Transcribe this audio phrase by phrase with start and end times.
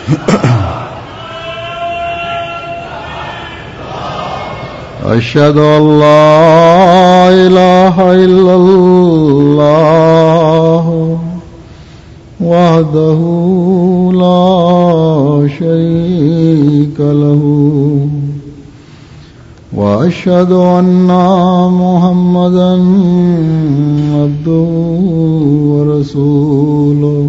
[5.04, 11.18] أشهد أن لا إله إلا الله
[12.40, 13.18] وحده
[14.14, 17.42] لا شريك له
[19.74, 21.06] وأشهد أن
[21.82, 22.72] محمدا
[24.14, 24.68] عبده
[25.70, 27.28] ورسوله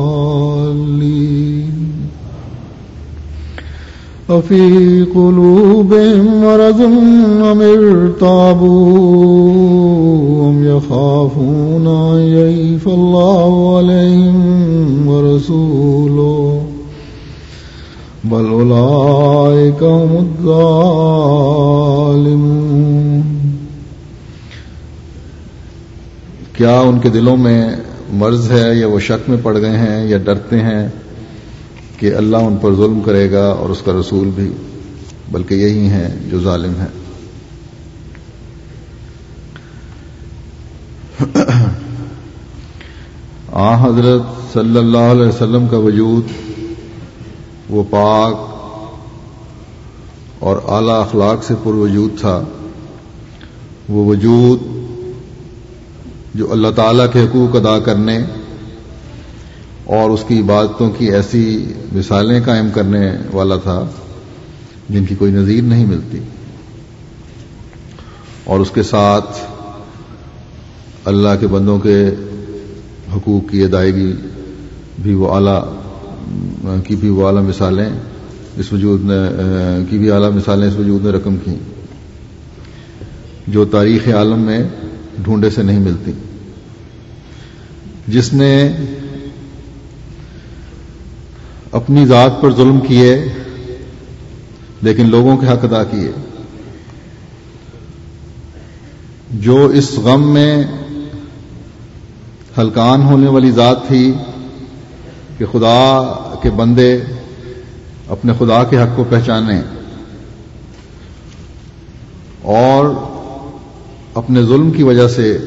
[4.31, 8.69] وفي قلوبهم مرض أم ارتابوا
[10.49, 16.61] أم يخافون أن يعيف الله عليهم ورسوله
[18.23, 21.61] بل أولئك هم الظالمون
[26.53, 27.61] کیا ان کے دلوں میں
[28.13, 30.83] مرض ہے یا وہ شک میں پڑ گئے ہیں یا ڈرتے ہیں
[32.01, 34.51] کہ اللہ ان پر ظلم کرے گا اور اس کا رسول بھی،
[35.31, 36.87] بلکہ یہی ہیں جو ظالم ہیں۔
[43.51, 46.23] آ حضرت صلی اللہ علیہ وسلم کا وجود
[47.69, 48.33] وہ پاک
[50.39, 52.43] اور اعلی اخلاق سے پر وجود تھا۔
[53.89, 54.59] وہ وجود
[56.35, 58.19] جو اللہ تعالی کے حقوق ادا کرنے
[59.91, 63.87] اور اس کی عبادتوں کی ایسی مثالیں قائم کرنے والا تھا
[64.89, 66.19] جن کی کوئی نظیر نہیں ملتی۔
[68.43, 69.37] اور اس کے ساتھ
[71.05, 72.15] اللہ کے بندوں کے
[73.15, 74.13] حقوق کی ادائیگی
[75.01, 75.63] بھی وہ اعلیٰ،
[76.87, 77.89] کی بھی وہ اعلیٰ مثالیں
[78.57, 79.19] اس وجود نے،
[79.89, 81.55] کی بھی اعلیٰ مثالیں اس وجود نے رقم کی
[83.47, 84.63] جو تاریخ عالم میں
[85.23, 86.11] ڈھونڈے سے نہیں ملتی۔
[88.07, 88.71] جس نے
[91.71, 93.25] اپنی ذات پر ظلم کیے،
[94.81, 96.11] لیکن لوگوں کے حق ادا کیے۔
[99.31, 100.63] جو اس غم میں
[102.57, 104.13] ہلکان ہونے والی ذات تھی
[105.37, 106.99] کہ خدا کے بندے
[108.07, 109.61] اپنے خدا کے حق کو پہچانیں
[112.41, 112.85] اور
[114.13, 115.37] اپنے ظلم کی وجہ سے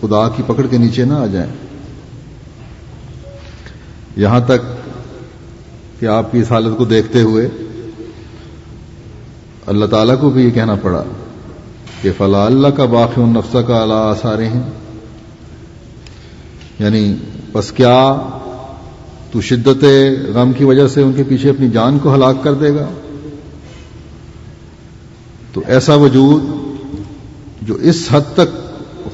[0.00, 1.52] خدا کی پکڑ کے نیچے نہ آ جائیں۔
[4.16, 4.85] یہاں تک
[6.00, 7.48] کہ آپ کی اس حالت کو دیکھتے ہوئے
[9.66, 11.04] اللہ تعالیٰ کو بھی یہ کہنا پڑا
[12.02, 14.62] کہ فلا اللہ کا باقی نفسہ کا اعلی آسارے ہیں
[16.78, 17.14] یعنی
[17.52, 18.16] بس کیا
[19.32, 19.84] تو شدت
[20.34, 22.88] غم کی وجہ سے ان کے پیچھے اپنی جان کو ہلاک کر دے گا؟
[25.52, 26.42] تو ایسا وجود
[27.62, 28.54] جو اس حد تک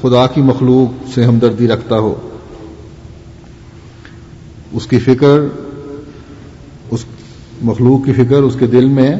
[0.01, 2.29] خدا کی مخلوق سے ہمدردی رکھتا ہو،
[4.71, 5.39] اس کی فکر
[7.63, 9.15] مخلوق کی فکر اس کے دل میں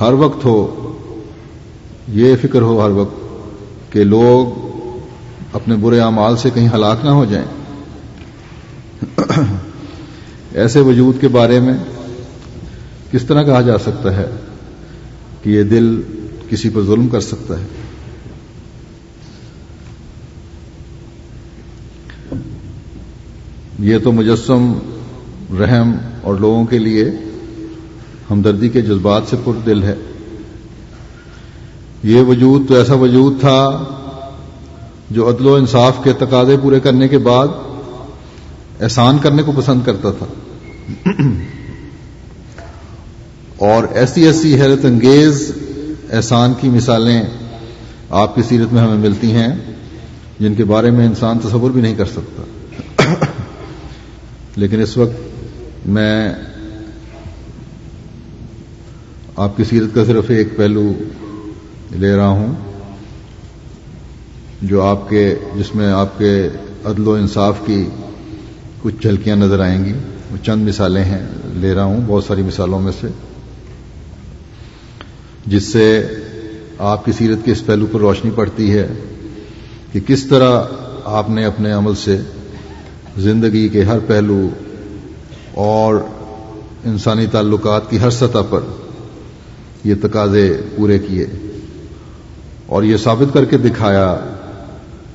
[0.00, 0.58] ہر وقت ہو،
[2.08, 4.58] یہ فکر ہو ہر وقت کہ لوگ
[5.52, 7.46] اپنے برے اعمال سے کہیں ہلاک نہ ہو جائیں۔
[10.52, 11.74] ایسے وجود کے بارے میں
[13.10, 14.26] کس طرح کہا جا سکتا ہے
[15.42, 16.02] کہ یہ دل
[16.48, 17.66] کسی پر ظلم کر سکتا ہے؟
[23.78, 24.72] یہ تو مجسم
[25.58, 25.92] رحم
[26.22, 27.04] اور لوگوں کے لیے
[28.30, 29.94] ہمدردی کے جذبات سے پر دل ہے۔
[32.02, 33.84] یہ وجود تو ایسا وجود تھا
[35.10, 37.48] جو عدل و انصاف کے تقاضے پورے کرنے کے بعد
[38.80, 40.26] احسان کرنے کو پسند کرتا تھا۔
[43.56, 45.52] اور ایسی ایسی حیرت انگیز
[46.10, 47.22] احسان کی مثالیں
[48.10, 49.48] آپ کی سیرت میں ہمیں ملتی ہیں
[50.40, 52.42] جن کے بارے میں انسان تصور بھی نہیں کر سکتا۔
[54.56, 55.29] لیکن اس وقت
[55.86, 56.32] میں
[59.36, 60.92] آپ کی سیرت کا صرف ایک پہلو
[61.92, 62.54] لے رہا ہوں،
[64.62, 66.48] جو آپ کے، جس میں آپ کے
[66.84, 67.88] عدل و انصاف کی
[68.82, 69.92] کچھ جھلکیاں نظر آئیں گی۔
[70.30, 73.08] وہ چند مثالیں ہیں، لے رہا ہوں بہت ساری مثالوں میں سے،
[75.46, 76.06] جس سے
[76.78, 78.86] آپ کی سیرت کے اس پہلو پر روشنی پڑتی ہے
[79.92, 80.62] کہ کس طرح
[81.04, 82.18] آپ نے اپنے عمل سے
[83.18, 84.48] زندگی کے ہر پہلو
[85.54, 85.94] اور
[86.84, 88.60] انسانی تعلقات کی ہر سطح پر
[89.84, 91.26] یہ تقاضے پورے کیے
[92.66, 94.18] اور یہ ثابت کر کے دکھایا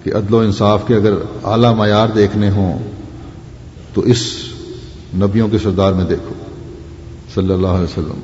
[0.03, 2.79] کہ عدل و انصاف کے اگر اعلی معیار دیکھنے ہوں
[3.93, 4.17] تو اس
[5.13, 6.33] نبیوں کے سردار میں دیکھو،
[7.35, 8.19] صلی اللہ علیہ وسلم۔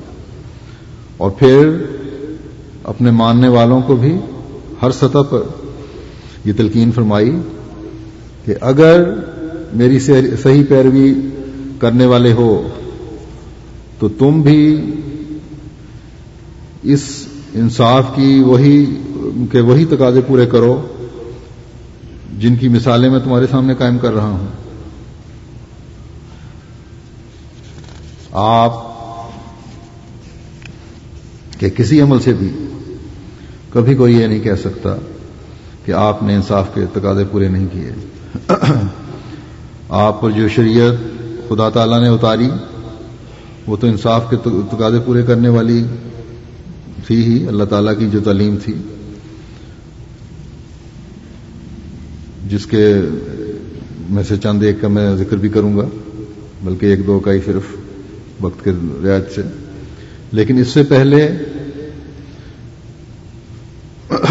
[1.18, 1.78] اور پھر
[2.84, 4.18] اپنے ماننے والوں کو بھی
[4.82, 5.42] ہر سطح پر
[6.46, 7.40] یہ تلقین فرمائی
[8.46, 9.14] کہ اگر
[9.74, 11.14] میری صحیح پیروی
[11.82, 12.68] کرنے والے ہو،
[14.00, 14.92] تو تم بھی
[16.84, 18.86] اس انصاف کی وہی،
[19.52, 20.88] کے وہی تقاضے پورے کرو
[22.40, 24.48] جن کی مثالیں میں تمہارے سامنے قائم کر رہا ہوں۔
[28.32, 28.74] آپ
[31.60, 32.52] کے کسی عمل سے بھی
[33.70, 34.96] کبھی کوئی یہ نہیں کہہ سکتا
[35.86, 37.92] کہ آپ نے انصاف کے تقاضے پورے نہیں کیے۔
[39.90, 41.21] آپ پر جو شریعت
[41.52, 42.50] خدا تعالی نے اتاری۔
[43.68, 45.84] وہ تو انصاف کے تقاضے پورے کرنے والی
[47.08, 48.74] تھی ہی، اللہ تعالیٰ کی جو تعلیم تھی۔
[52.48, 52.96] جس کے
[54.10, 55.86] میں سے چند ایک کا میں ذکر بھی کروں گا،
[56.64, 57.64] بلکہ ایک دو کا ہی صرف
[58.42, 58.72] وقت کے
[59.04, 59.42] رعایت سے۔
[60.32, 61.30] لیکن اس سے پہلے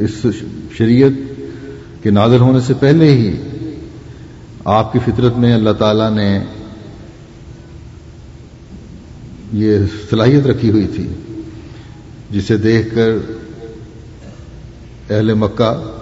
[0.00, 0.26] اس
[0.76, 1.40] شریعت
[2.02, 3.49] کے نازل ہونے سے پہلے ہی
[4.64, 6.44] آپ کی فطرت میں اللہ تعالی نے
[9.52, 9.78] یہ
[10.10, 11.08] صلاحیت رکھی ہوئی تھی،
[12.30, 13.10] جسے دیکھ کر
[15.10, 15.98] اہل مکہ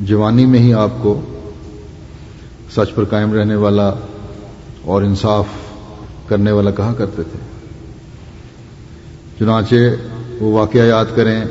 [0.00, 1.20] جوانی میں ہی آپ کو
[2.76, 3.92] سچ پر قائم رہنے والا
[4.84, 5.46] اور انصاف
[6.28, 7.38] کرنے والا کہا کرتے تھے۔
[9.38, 9.74] چنانچہ
[10.40, 11.44] وہ واقعہ یاد کریں،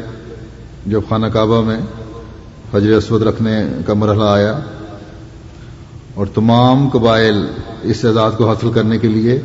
[0.86, 1.80] جب خانہ کعبہ میں
[2.74, 4.60] حجر اسود رکھنے کا مرحلہ آیا
[6.18, 7.48] اور تمام قبائل
[7.84, 9.42] اس اعزاز کو حاصل کرنے کے لیے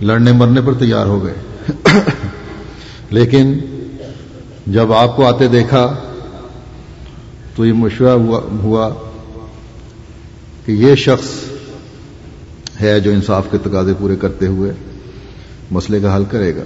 [0.00, 1.34] لڑنے مرنے پر تیار ہو گئے۔
[3.10, 3.58] لیکن
[4.66, 5.96] جب آپ کو آتے دیکھا
[7.56, 8.18] تو یہ مشورہ
[8.62, 8.90] ہوا
[10.66, 11.28] کہ یہ شخص
[12.80, 14.72] ہے جو انصاف کے تقاضے پورے کرتے ہوئے
[15.70, 16.62] مسئلے کا حل کرے گا۔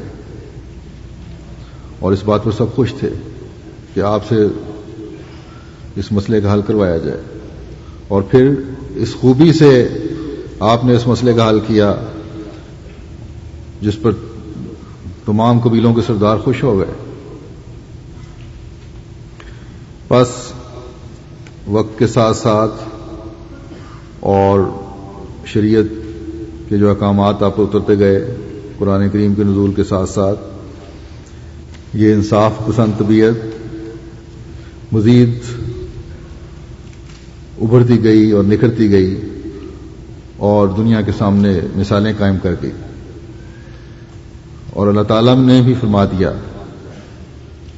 [2.01, 3.11] اور اس بات پر سب خوش تھے
[3.95, 4.37] کہ آپ سے
[5.97, 7.21] اس مسئلے کا حل کروایا جائے۔
[8.09, 8.51] اور پھر
[8.97, 9.89] اس خوبی سے
[10.61, 11.95] آپ نے اس مسئلے کا حل کیا
[13.81, 14.13] جس پر
[15.27, 16.95] تمام قبیلوں کے سردار خوش ہو گئے۔
[20.11, 20.29] بس
[21.67, 22.73] وقت کے ساتھ ساتھ
[24.21, 24.61] اور
[25.47, 25.85] شریعت
[26.69, 28.37] کے جو احکامات آپ اترتے گئے
[28.79, 30.41] قرآن کریم کے نزول کے ساتھ ساتھ،
[31.95, 33.35] یہ انصاف پسند طبیعت،
[34.93, 35.33] مزید
[37.63, 39.21] ابھرتی گئی اور نکھرتی گئی
[40.37, 42.71] اور دنیا کے سامنے مثالیں قائم کر گئی۔
[44.71, 46.33] اور اللہ تعالیٰ نے بھی فرما دیا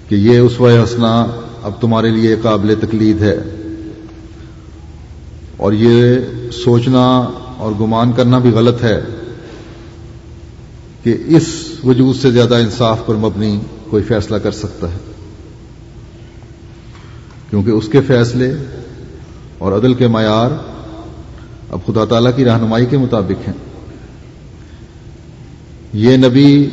[0.09, 1.27] کہ یہ اس و حسنا
[1.63, 3.37] اب تمہارے لیے قابل تقلید ہے۔
[5.57, 6.17] اور یہ
[6.65, 9.01] سوچنا اور گمان کرنا بھی غلط ہے
[11.03, 14.97] کہ اس وجود سے زیادہ انصاف پر مبنی کوئی فیصلہ کر سکتا ہے۔
[17.51, 18.55] کیونکہ اس کے فیصلے
[19.59, 20.51] اور عدل کے معیار
[21.71, 23.55] اب خدا تعالی کی رہنمائی کے مطابق ہیں۔
[25.93, 26.71] یہ نبی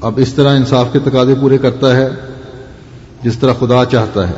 [0.00, 2.08] اب اس طرح انصاف کے تقاضے پورے کرتا ہے
[3.22, 4.34] جس طرح خدا چاہتا ہے۔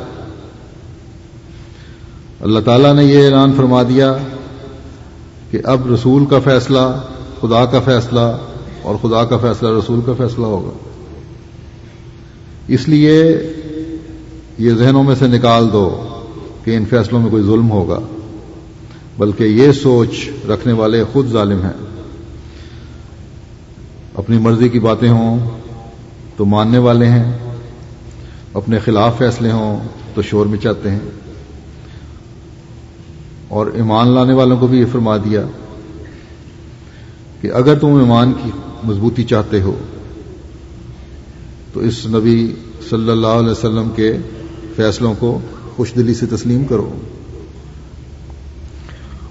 [2.41, 4.17] اللہ تعالیٰ نے یہ اعلان فرما دیا
[5.51, 7.01] کہ اب رسول کا فیصلہ،
[7.41, 8.37] خدا کا فیصلہ
[8.81, 10.89] اور خدا کا فیصلہ رسول کا فیصلہ ہوگا۔
[12.67, 13.23] اس لیے
[14.57, 16.07] یہ ذہنوں میں سے نکال دو۔
[16.63, 17.99] کہ ان فیصلوں میں کوئی ظلم ہوگا،
[19.17, 21.85] بلکہ یہ سوچ رکھنے والے خود ظالم ہیں۔
[24.15, 25.49] اپنی مرضی کی باتیں ہوں
[26.37, 27.37] تو ماننے والے ہیں،
[28.53, 30.99] اپنے خلاف فیصلے ہوں تو شور مچاتے ہیں۔
[33.47, 35.41] اور ایمان لانے والوں کو بھی یہ فرما دیا
[37.41, 38.51] کہ اگر تم ایمان کی
[38.83, 39.79] مضبوطی چاہتے ہو،
[41.73, 42.55] تو اس نبی
[42.89, 44.17] صلی اللہ علیہ وسلم کے
[44.75, 45.39] فیصلوں کو
[45.75, 46.89] خوش دلی سے تسلیم کرو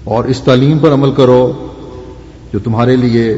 [0.03, 1.67] اور اس تعلیم پر عمل کرو
[2.53, 3.37] جو تمہارے لیے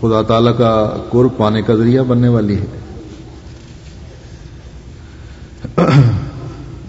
[0.00, 2.64] خدا تعالی کا قرب پانے کا ذریعہ بننے والی ہے۔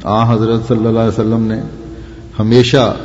[0.04, 1.62] آ، حضرت صلی اللہ علیہ وسلم نے
[2.40, 2.96] ہمیشہ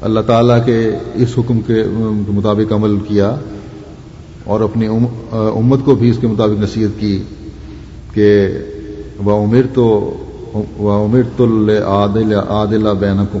[0.00, 1.84] اللہ تعالیٰ کے اس حکم کے
[2.28, 3.36] مطابق عمل کیا
[4.44, 4.86] اور اپنی
[5.32, 7.22] امت کو بھی اس کے مطابق نصیحت کی
[8.14, 8.48] کہ
[9.24, 10.14] وہ عمر تو
[10.54, 11.68] وہ عمر تو
[12.48, 13.38] عادل بینکم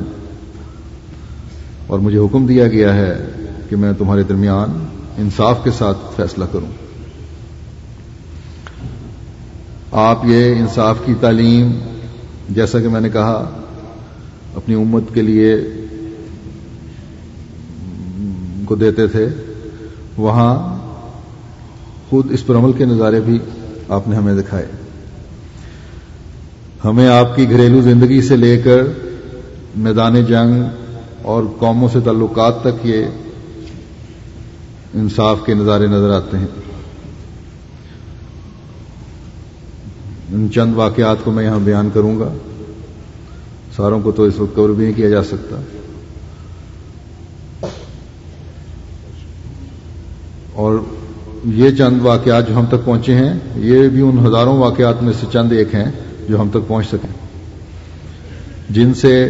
[1.86, 3.28] اور مجھے حکم دیا گیا ہے
[3.68, 4.86] کہ میں تمہارے درمیان
[5.18, 6.66] انصاف کے ساتھ فیصلہ کروں۔
[9.92, 11.70] آپ یہ انصاف کی تعلیم،
[12.50, 13.50] جیسا کہ میں نے کہا،
[14.54, 15.56] اپنی امت کے لیے
[18.64, 19.28] کو دیتے تھے،
[20.16, 20.78] وہاں
[22.10, 23.38] خود اس پر عمل کے نظارے بھی
[23.88, 24.66] آپ نے ہمیں دکھائے۔
[26.84, 28.78] ہمیں آپ کی گھریلو زندگی سے لے کر
[29.76, 30.62] میدان جنگ
[31.22, 33.04] اور قوموں سے تعلقات تک یہ
[34.94, 36.46] انصاف کے نظارے نظر آتے ہیں۔
[40.32, 42.32] ان چند واقعات کو میں یہاں بیان کروں گا۔
[43.76, 45.60] ساروں کو تو اس وقت کور بھی نہیں کیا جا سکتا۔
[50.52, 50.78] اور
[51.44, 55.26] یہ چند واقعات جو ہم تک پہنچے ہیں، یہ بھی ان ہزاروں واقعات میں سے
[55.32, 55.92] چند ایک ہیں۔
[56.28, 57.12] جو ہم تک پہنچ سکیں۔
[58.70, 59.28] جن سے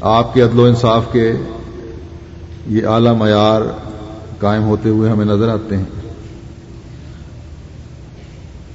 [0.00, 1.32] آپ کے عدل و انصاف کے
[2.66, 3.62] یہ اعلی معیار
[4.38, 5.84] قائم ہوتے ہوئے ہمیں نظر آتے ہیں۔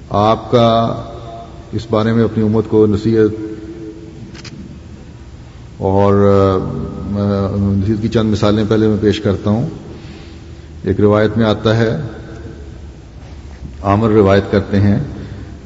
[0.10, 0.96] آپ کا
[1.72, 3.42] اس بارے میں اپنی امت کو نصیحت
[5.78, 6.14] اور
[7.78, 9.70] نصیحت کی چند مثالیں پہلے میں پیش کرتا ہوں۔
[10.84, 11.98] ایک روایت میں آتا ہے،
[13.84, 15.00] عامر روایت کرتے ہیں۔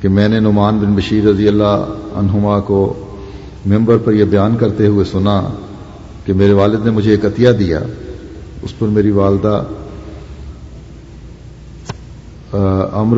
[0.03, 2.93] کہ میں نے نعمان بن بشیر رضی اللہ عنہما کو
[3.65, 5.41] ممبر پر یہ بیان کرتے ہوئے سنا
[6.25, 7.79] کہ میرے والد نے مجھے ایک عطیہ دیا۔
[8.61, 9.63] اس پر میری والدہ
[12.93, 13.17] امر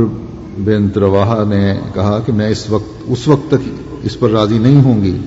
[0.57, 3.69] بن ترواہ نے کہا کہ میں اس وقت اس وقت تک
[4.03, 5.17] اس پر راضی نہیں ہوں گی۔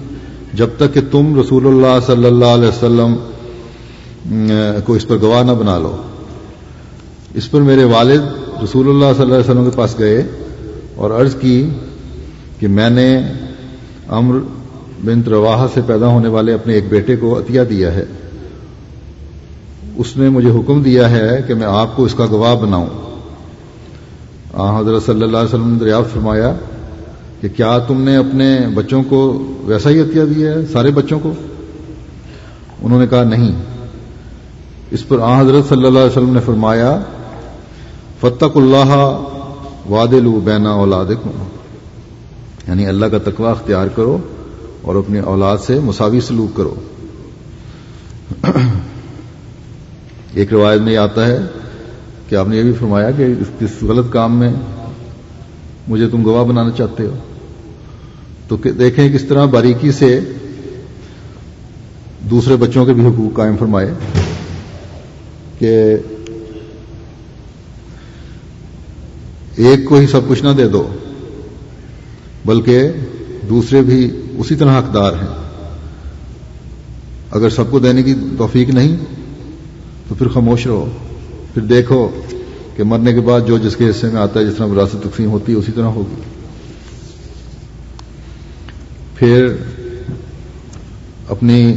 [0.55, 3.17] جب تک کہ تم رسول اللہ صلی اللہ علیہ وسلم
[4.85, 5.97] کو اس پر گواہ نہ بنا لو۔
[7.35, 8.23] اس پر میرے والد
[8.63, 10.23] رسول اللہ صلی اللہ علیہ وسلم کے پاس گئے۔
[10.99, 11.69] اور عرض کی
[12.59, 13.19] کہ میں نے
[14.09, 14.39] امر
[15.05, 18.05] بن رواح سے پیدا ہونے والے اپنے ایک بیٹے کو عطیہ دیا ہے۔
[19.97, 22.87] اس نے مجھے حکم دیا ہے کہ میں آپ کو اس کا گواہ بناؤں۔
[24.79, 26.55] حضرت صلی اللہ علیہ وسلم نے دریافت فرمایا
[27.41, 31.33] کہ کیا تم نے اپنے بچوں کو ویسا ہی عطیہ دیا ہے، سارے بچوں کو؟
[32.83, 33.53] انہوں نے کہا، نہیں۔
[34.91, 37.01] اس پر آ، حضرت صلی اللہ علیہ وسلم نے فرمایا
[38.21, 39.25] فتق اللہ
[39.89, 40.09] واد
[40.45, 41.07] بینا اولاد
[42.69, 44.19] یعنی اللہ کا تقوی اختیار کرو
[44.83, 46.75] اور اپنی اولاد سے مساوی سلوک کرو۔
[50.35, 51.39] ایک روایت میں یہ آتا ہے
[52.29, 53.27] کہ آپ نے یہ بھی فرمایا کہ
[53.61, 54.55] اس غلط کام میں
[55.89, 57.15] مجھے تم گواہ بنانا چاہتے ہو۔
[58.49, 60.21] تو دیکھیں کس طرح باریکی سے
[62.31, 63.95] دوسرے بچوں کے بھی حقوق قائم فرمائے
[65.59, 65.97] کہ
[69.59, 70.95] ایک کو ہی سب کچھ نہ دے دو،
[72.45, 72.89] بلکہ
[73.49, 75.49] دوسرے بھی اسی طرح حقدار ہیں۔
[77.31, 78.97] اگر سب کو دینے کی توفیق نہیں،
[80.09, 80.91] تو پھر خاموش رہو،
[81.55, 82.09] پھر دیکھو
[82.77, 85.31] کہ مرنے کے بعد جو جس کے حصے میں آتا ہے، جس طرح وراثت تقسیم
[85.31, 86.23] ہوتی ہے، اسی طرح ہوگی۔
[89.15, 89.55] پھر
[91.29, 91.75] اپنی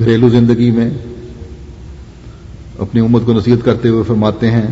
[0.00, 0.90] گھریلو زندگی میں
[2.78, 4.66] اپنی امت کو نصیحت کرتے ہوئے فرماتے ہیں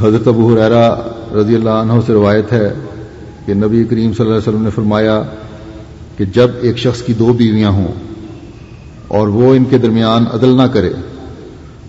[0.00, 0.94] حضرت ابو حریرا
[1.34, 2.74] رضی اللہ عنہ سے روایت ہے
[3.46, 5.22] کہ نبی کریم صلی اللہ علیہ وسلم نے فرمایا
[6.16, 7.88] کہ جب ایک شخص کی دو بیویاں ہوں
[9.08, 10.92] اور وہ ان کے درمیان عدل نہ کرے،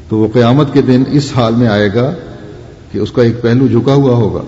[0.10, 2.14] تو وہ قیامت کے دن اس حال میں آئے گا
[2.92, 4.42] کہ اس کا ایک پہلو جھکا ہوا ہوگا۔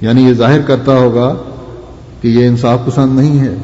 [0.00, 1.36] یعنی یہ ظاہر کرتا ہوگا
[2.20, 3.54] کہ یہ انصاف پسند نہیں ہے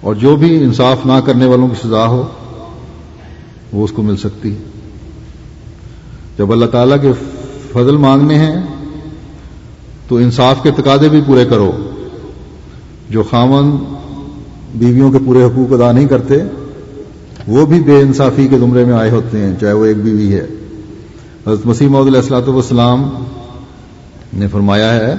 [0.00, 2.26] اور جو بھی انصاف نہ کرنے والوں کی سزا ہو،
[3.72, 4.62] وہ اس کو مل سکتی ہے۔
[6.38, 7.12] جب اللہ تعالیٰ کے
[7.72, 8.66] فضل مانگنے ہیں،
[10.08, 11.72] تو انصاف کے تقاضے بھی پورے کرو۔
[13.10, 13.76] جو خامن
[14.74, 16.34] بیویوں کے پورے حقوق ادا نہیں کرتے،
[17.48, 20.46] وہ بھی بے انصافی کے زمرے میں آئے ہوتے ہیں، چاہے وہ ایک بیوی ہے۔
[21.46, 23.24] حضرت مسیم علیہ السلاۃ والسلام
[24.34, 25.14] نے فرمایا ہے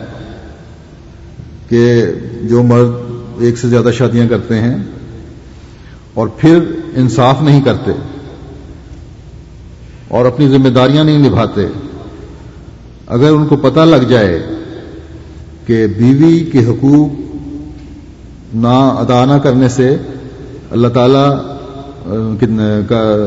[1.70, 2.06] کہ
[2.44, 2.92] جو مرد
[3.40, 4.78] ایک سے زیادہ شادیاں کرتے ہیں
[6.14, 6.60] اور پھر
[6.96, 7.92] انصاف نہیں کرتے
[10.08, 11.68] اور اپنی ذمہ داریاں نہیں نبھاتے
[13.08, 14.40] اگر ان کو پتہ لگ جائے
[15.66, 17.10] کہ بیوی کے حقوق
[18.56, 19.96] نہ ادا نہ کرنے سے
[20.72, 21.30] اللہ تعالیٰ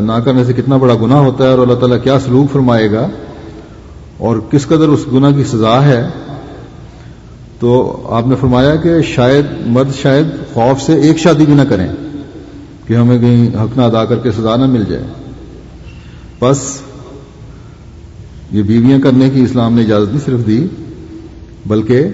[0.03, 3.07] نہ کرنے سے کتنا بڑا گناہ ہوتا ہے اور اللہ تعالیٰ کیا سلوک فرمائے گا
[4.19, 6.03] اور کس قدر اس گناہ کی سزا ہے،
[7.61, 7.71] تو
[8.11, 11.87] آپ نے فرمایا کہ شاید مرد شاید خوف سے ایک شادی بھی نہ کریں
[12.87, 15.05] کہ ہمیں کہیں حق نہ ادا کر کے سزا نہ مل جائے۔
[16.41, 16.59] بس
[18.53, 20.67] یہ بیویاں کرنے کی اسلام نے اجازت نہیں صرف دی،
[21.67, 22.05] بلکہ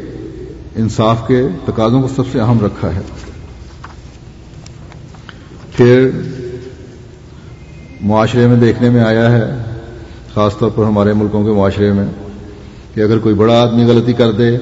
[0.76, 3.00] انصاف کے تقاضوں کو سب سے اہم رکھا ہے۔
[5.72, 6.10] پھر
[8.00, 9.64] معاشرے میں دیکھنے میں آیا ہے،
[10.34, 12.06] خاص طور پر ہمارے ملکوں کے معاشرے میں،
[12.94, 14.56] کہ اگر کوئی بڑا آدمی غلطی کر دے،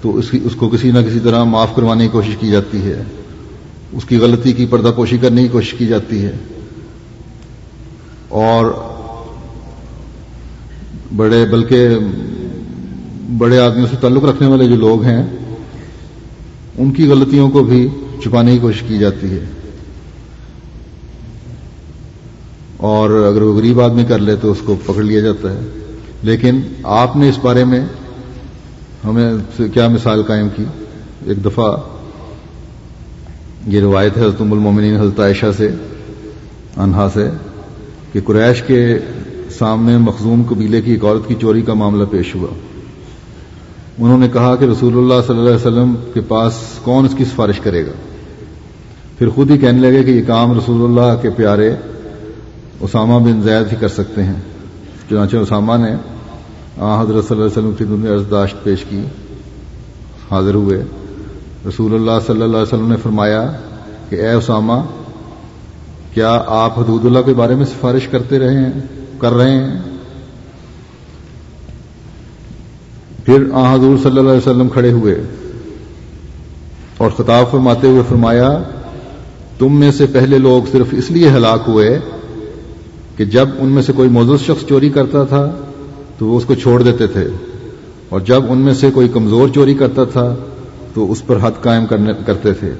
[0.00, 2.82] تو اس کی اس کو کسی نہ کسی طرح معاف کروانے کی کوشش کی جاتی
[2.82, 3.02] ہے۔
[3.92, 6.32] اس کی غلطی کی پردہ پوشی کرنے کی کوشش کی جاتی ہے۔
[8.28, 8.87] اور
[11.16, 11.88] بڑے بلکہ
[13.38, 15.26] بڑے آدمیوں سے تعلق رکھنے والے جو لوگ ہیں،
[16.78, 17.88] ان کی غلطیوں کو بھی
[18.22, 19.44] چھپانے کی کوشش کی جاتی ہے۔
[22.76, 25.60] اور اگر وہ غریب آدمی کر لے تو اس کو پکڑ لیا جاتا ہے۔
[26.22, 27.80] لیکن آپ نے اس بارے میں
[29.04, 29.34] ہمیں
[29.74, 30.64] کیا مثال قائم کی؟
[31.26, 31.76] ایک دفعہ
[33.66, 35.68] یہ روایت ہے حضرت المومنین حضرت عائشہ سے،
[36.76, 37.30] انہا سے
[38.12, 38.98] کہ قریش کے
[39.58, 42.48] سامنے مخزوم قبیلے کی ایک عورت کی چوری کا معاملہ پیش ہوا۔
[43.98, 47.24] انہوں نے کہا کہ رسول اللہ صلی اللہ علیہ وسلم کے پاس کون اس کی
[47.24, 47.92] سفارش کرے گا۔
[49.18, 51.74] پھر خود ہی کہنے لگے کہ یہ کام رسول اللہ کے پیارے
[52.80, 54.40] اسامہ بن زید ہی کر سکتے ہیں۔
[55.10, 55.96] چنانچہ اسامہ نے
[56.78, 59.00] آ حضرت صلی اللہ علیہ وسلم کی دنیا ارزداشت پیش کی۔
[60.30, 60.82] حاضر ہوئے۔
[61.68, 63.52] رسول اللہ صلی اللہ علیہ وسلم نے فرمایا
[64.08, 64.72] کہ اے اسامہ،
[66.14, 69.78] کیا آپ حدود اللہ کے بارے میں سفارش کرتے رہے ہیں؟ کر رہے ہیں۔
[73.24, 75.14] پھر آ حضور صلی اللہ علیہ وسلم کھڑے ہوئے
[76.98, 78.50] اور خطاب فرماتے ہوئے فرمایا،
[79.58, 81.98] تم میں سے پہلے لوگ صرف اس لیے ہلاک ہوئے
[83.16, 85.44] کہ جب ان میں سے کوئی موزود شخص چوری کرتا تھا
[86.18, 87.26] تو وہ اس کو چھوڑ دیتے تھے،
[88.08, 90.26] اور جب ان میں سے کوئی کمزور چوری کرتا تھا
[90.94, 92.72] تو اس پر حد قائم کرتے تھے۔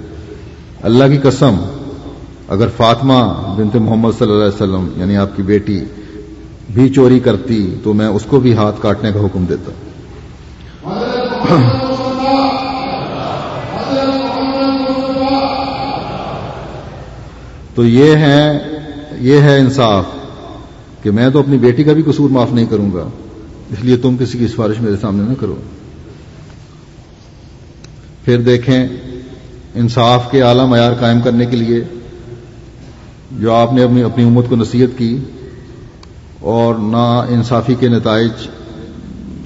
[0.82, 1.56] اللہ کی قسم،
[2.48, 3.20] اگر فاطمہ
[3.56, 5.80] بنت محمد صلی اللہ علیہ وسلم یعنی آپ کی بیٹی
[6.74, 9.70] بھی چوری کرتی تو میں اس کو بھی ہاتھ کاٹنے کا حکم دیتا۔
[17.74, 18.58] تو یہ ہے
[19.20, 20.04] یہ ہے انصاف
[21.02, 23.08] کہ میں تو اپنی بیٹی کا بھی قصور معاف نہیں کروں گا،
[23.70, 25.56] اس لیے تم کسی کی سفارش میرے سامنے نہ کرو۔
[28.24, 28.88] پھر دیکھیں
[29.74, 31.84] انصاف کے اعلی معیار قائم کرنے کے لیے
[33.32, 35.18] جو آپ نے اپنی اپنی امت کو نصیحت کی
[36.40, 38.48] اور نا انصافی کے نتائج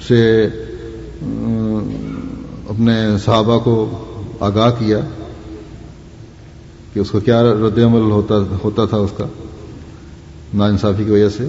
[0.07, 0.45] سے
[2.69, 3.89] اپنے صحابہ کو
[4.39, 4.99] آگاہ کیا
[6.93, 9.25] کہ اس کا کیا رد عمل ہوتا ہوتا تھا اس کا،
[10.53, 11.43] نا انصافی کی وجہ سے۔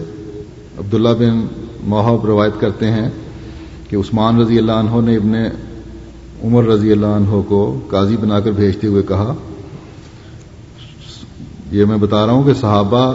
[0.79, 1.47] عبداللہ بن
[1.83, 3.11] محب روایت کرتے ہیں
[3.91, 5.35] کہ عثمان رضی اللہ عنہ نے ابن
[6.45, 9.35] عمر رضی اللہ عنہ کو قاضی بنا کر بھیجتے ہوئے کہا۔
[11.73, 13.13] یہ میں بتا رہا ہوں کہ صحابہ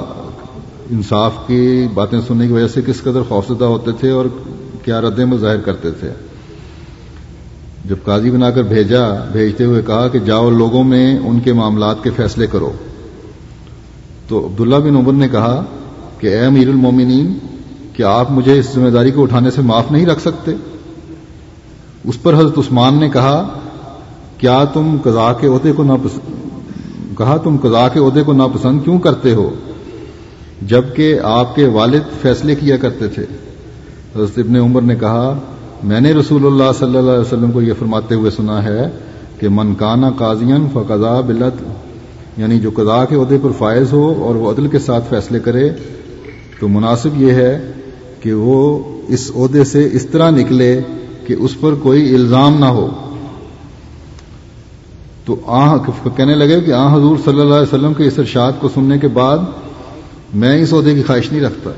[0.89, 4.25] انصاف کی باتیں سننے کی وجہ سے کس قدر خوفزدہ ہوتے تھے اور
[4.83, 6.09] کیا رد ظاہر کرتے تھے۔
[7.85, 12.03] جب قاضی بنا کر بھیجا، بھیجتے ہوئے کہا کہ جاؤ لوگوں میں ان کے معاملات
[12.03, 12.71] کے فیصلے کرو۔
[14.27, 15.65] تو عبداللہ بن عمر نے کہا
[16.17, 17.33] کہ اے امیر المومنین،
[17.93, 20.51] کیا آپ مجھے اس ذمہ داری کو اٹھانے سے معاف نہیں رکھ سکتے؟
[22.03, 23.59] اس پر حضرت عثمان نے کہا،
[24.37, 28.99] کیا تم قضاء کے عہدے کو ناپسند کہا تم قضاء کے عہدے کو ناپسند کیوں
[28.99, 29.49] کرتے ہو؟
[30.61, 33.23] جبکہ آپ کے والد فیصلے کیا کرتے تھے۔
[34.15, 35.39] حضرت ابن عمر نے کہا،
[35.83, 38.89] میں نے رسول اللہ صلی اللہ علیہ وسلم کو یہ فرماتے ہوئے سنا ہے
[39.39, 41.63] کہ منکانہ قاضین فقضا بلت
[42.39, 45.69] یعنی جو قضاء کے عہدے پر فائز ہو اور وہ عدل کے ساتھ فیصلے کرے،
[46.59, 47.71] تو مناسب یہ ہے
[48.21, 50.81] کہ وہ اس عہدے سے اس طرح نکلے
[51.27, 52.89] کہ اس پر کوئی الزام نہ ہو۔
[55.25, 55.35] تو
[56.15, 59.07] کہنے لگے کہ آ حضور صلی اللہ علیہ وسلم کے اس ارشاد کو سننے کے
[59.07, 59.37] بعد
[60.33, 61.69] میں اس عہدے کی خواہش نہیں رکھتا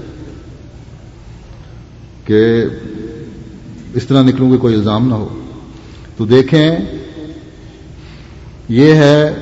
[2.25, 2.65] کہ
[3.93, 5.39] اس طرح نکلوں کہ کوئی الزام نہ ہو۔
[6.17, 6.75] تو دیکھیں،
[8.69, 9.33] یہ ہے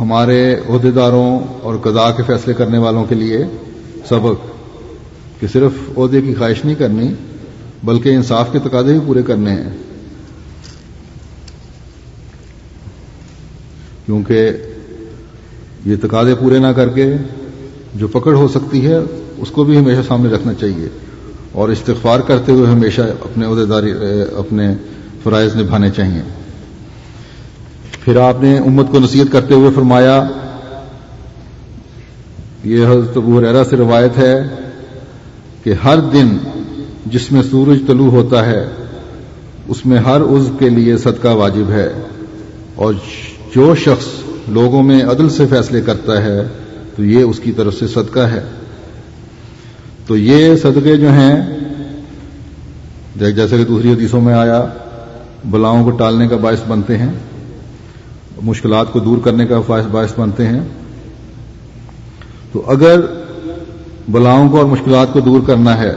[0.00, 3.38] ہمارے عہدیداروں اور قضاء کے فیصلے کرنے والوں کے لیے
[4.08, 4.46] سبق
[5.40, 7.08] کہ صرف عہدے کی خواہش نہیں کرنی،
[7.84, 9.85] بلکہ انصاف کے تقاضے بھی پورے کرنے ہیں۔
[14.06, 14.50] کیونکہ
[15.86, 17.14] یہ تقاضے پورے نہ کر کے
[17.94, 18.98] جو پکڑ ہو سکتی ہے،
[19.36, 20.88] اس کو بھی ہمیشہ سامنے رکھنا چاہیے۔
[21.52, 23.92] اور استغفار کرتے ہوئے ہمیشہ اپنے عہدیداری
[24.36, 24.74] اپنے
[25.22, 26.22] فرائض نبھانے چاہیے۔
[28.04, 30.24] پھر آپ نے امت کو نصیحت کرتے ہوئے فرمایا،
[32.64, 34.42] یہ حضرت ابو ریرا سے روایت ہے
[35.64, 36.36] کہ ہر دن
[37.06, 38.66] جس میں سورج طلوع ہوتا ہے،
[39.68, 41.92] اس میں ہر عز کے لیے صدقہ واجب ہے۔
[42.74, 42.94] اور
[43.56, 44.06] جو شخص
[44.48, 46.48] لوگوں میں عدل سے فیصلے کرتا ہے،
[46.96, 48.42] تو یہ اس کی طرف سے صدقہ ہے۔
[50.06, 51.58] تو یہ صدقے جو ہیں،
[53.16, 54.64] جیسے کہ دوسری حدیثوں میں آیا،
[55.44, 57.12] بلاؤں کو ٹالنے کا باعث بنتے ہیں،
[58.42, 60.60] مشکلات کو دور کرنے کا باعث بنتے ہیں۔
[62.52, 63.00] تو اگر
[64.08, 65.94] بلاؤں کو اور مشکلات کو دور کرنا ہے،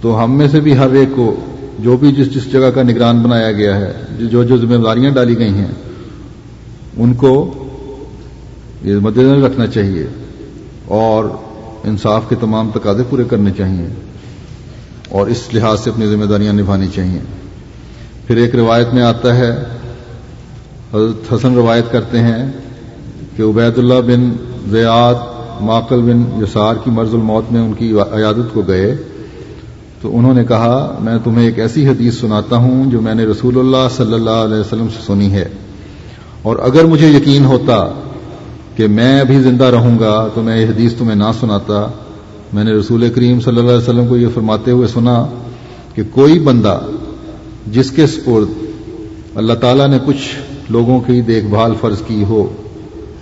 [0.00, 1.40] تو ہم میں سے بھی ہر ایک کو
[1.82, 5.38] جو بھی جس جس جگہ کا نگران بنایا گیا ہے، جو جو ذمہ داریاں ڈالی
[5.38, 5.72] گئی ہیں،
[6.96, 7.54] ان کو
[8.82, 10.06] یہ مد نظر رکھنا چاہیے
[10.86, 11.24] اور
[11.84, 13.86] انصاف کے تمام تقاضے پورے کرنے چاہیے
[15.08, 17.18] اور اس لحاظ سے اپنی ذمہ داریاں نبھانی چاہیے۔
[18.26, 19.50] پھر ایک روایت میں آتا ہے،
[20.94, 22.52] حضرت حسن روایت کرتے ہیں
[23.36, 24.32] کہ عبید اللہ بن
[24.70, 25.14] زیاد
[25.60, 28.96] ماقل بن یسار کی مرض الموت میں ان کی عیادت کو گئے۔
[30.02, 33.58] تو انہوں نے کہا، میں تمہیں ایک ایسی حدیث سناتا ہوں جو میں نے رسول
[33.58, 35.44] اللہ صلی اللہ علیہ وسلم سے سنی ہے۔
[36.42, 37.88] اور اگر مجھے یقین ہوتا
[38.76, 41.86] کہ میں ابھی زندہ رہوں گا تو میں یہ حدیث تمہیں نہ سناتا۔
[42.52, 45.26] میں نے رسول کریم صلی اللہ علیہ وسلم کو یہ فرماتے ہوئے سنا
[45.94, 46.80] کہ کوئی بندہ
[47.66, 48.64] جس کے سپرد
[49.34, 50.36] اللہ تعالیٰ نے کچھ
[50.68, 52.46] لوگوں کی دیکھ بھال فرض کی ہو،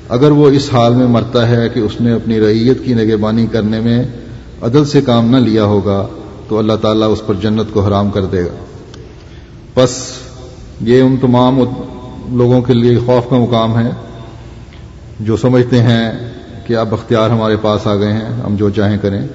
[0.08, 3.80] اگر وہ اس حال میں مرتا ہے کہ اس نے اپنی ریت کی نگہبانی کرنے
[3.80, 4.04] میں
[4.62, 6.06] عدل سے کام نہ لیا ہوگا
[6.50, 8.64] تو اللہ تعالیٰ اس پر جنت کو حرام کر دے گا۔
[9.76, 9.90] بس
[10.80, 11.60] یہ ان تمام
[12.28, 13.90] لوگوں کے لیے خوف کا مقام ہے
[15.20, 16.32] جو سمجھتے ہیں
[16.66, 19.26] کہ اب اختیار ہمارے پاس آ گئے ہیں، ہم جو چاہیں کریں۔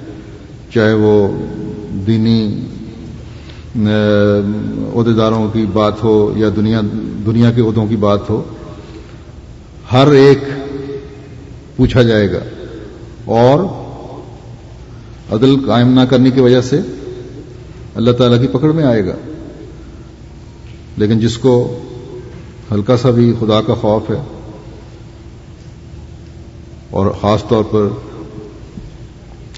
[0.74, 1.28] چاہے وہ
[2.06, 2.66] دینی
[4.94, 6.80] عہدیداروں کی بات ہو یا دنیا
[7.26, 8.42] دنیا کے عہدوں کی بات ہو،
[9.92, 10.38] ہر ایک
[11.76, 12.38] پوچھا جائے گا۔
[13.24, 13.60] اور
[15.34, 16.80] عدل قائم نہ کرنے کی وجہ سے
[17.96, 19.14] اللہ تعالی کی پکڑ میں آئے گا۔
[20.96, 21.78] لیکن جس کو
[22.72, 24.22] ہلکا سا بھی خدا کا خوف ہے
[26.90, 27.88] اور خاص طور پر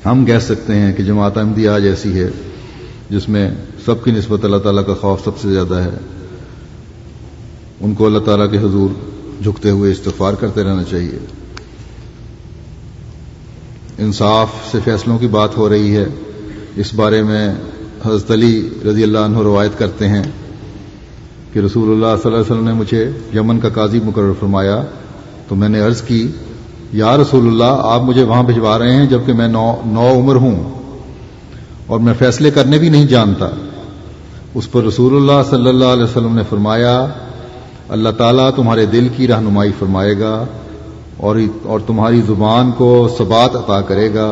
[0.06, 2.28] ہم کہہ سکتے ہیں کہ جماعت احمدیہ آج ایسی ہے،
[3.10, 3.50] جس میں
[3.84, 5.96] سب کی نسبت اللہ تعالیٰ کا خوف سب سے زیادہ ہے،
[7.80, 8.90] ان کو اللہ تعالیٰ کے حضور
[9.42, 11.18] جھکتے ہوئے استغفار کرتے رہنا چاہیے۔
[13.98, 16.06] انصاف سے فیصلوں کی بات ہو رہی ہے۔
[16.76, 17.54] اس بارے میں
[18.04, 20.22] حضرت علی رضی اللہ عنہ روایت کرتے ہیں
[21.52, 24.80] کہ رسول اللہ صلی اللہ علیہ وسلم نے مجھے یمن کا قاضی مقرر فرمایا
[25.48, 26.26] تو میں نے عرض کی،
[26.92, 30.56] یا رسول اللہ، آپ مجھے وہاں بھجوا رہے ہیں جبکہ میں نو نو عمر ہوں
[31.86, 33.48] اور میں فیصلے کرنے بھی نہیں جانتا۔
[34.54, 37.06] اس پر رسول اللہ صلی اللہ علیہ وسلم نے فرمایا،
[37.88, 40.44] اللہ تعالیٰ تمہارے دل کی رہنمائی فرمائے گا
[41.16, 44.28] اور اور تمہاری زبان کو ثبات عطا کرے گا۔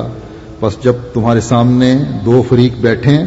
[0.60, 3.24] بس جب تمہارے سامنے دو فریق بیٹھیں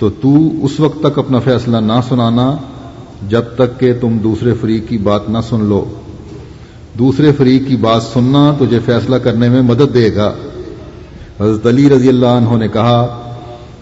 [0.00, 2.56] تو تو اس وقت تک اپنا فیصلہ نہ سنانا
[3.28, 5.84] جب تک کہ تم دوسرے فریق کی بات نہ سن لو۔
[6.98, 10.32] دوسرے فریق کی بات سننا تجھے فیصلہ کرنے میں مدد دے گا۔
[11.40, 13.20] حضرت علی رضی اللہ عنہ نے کہا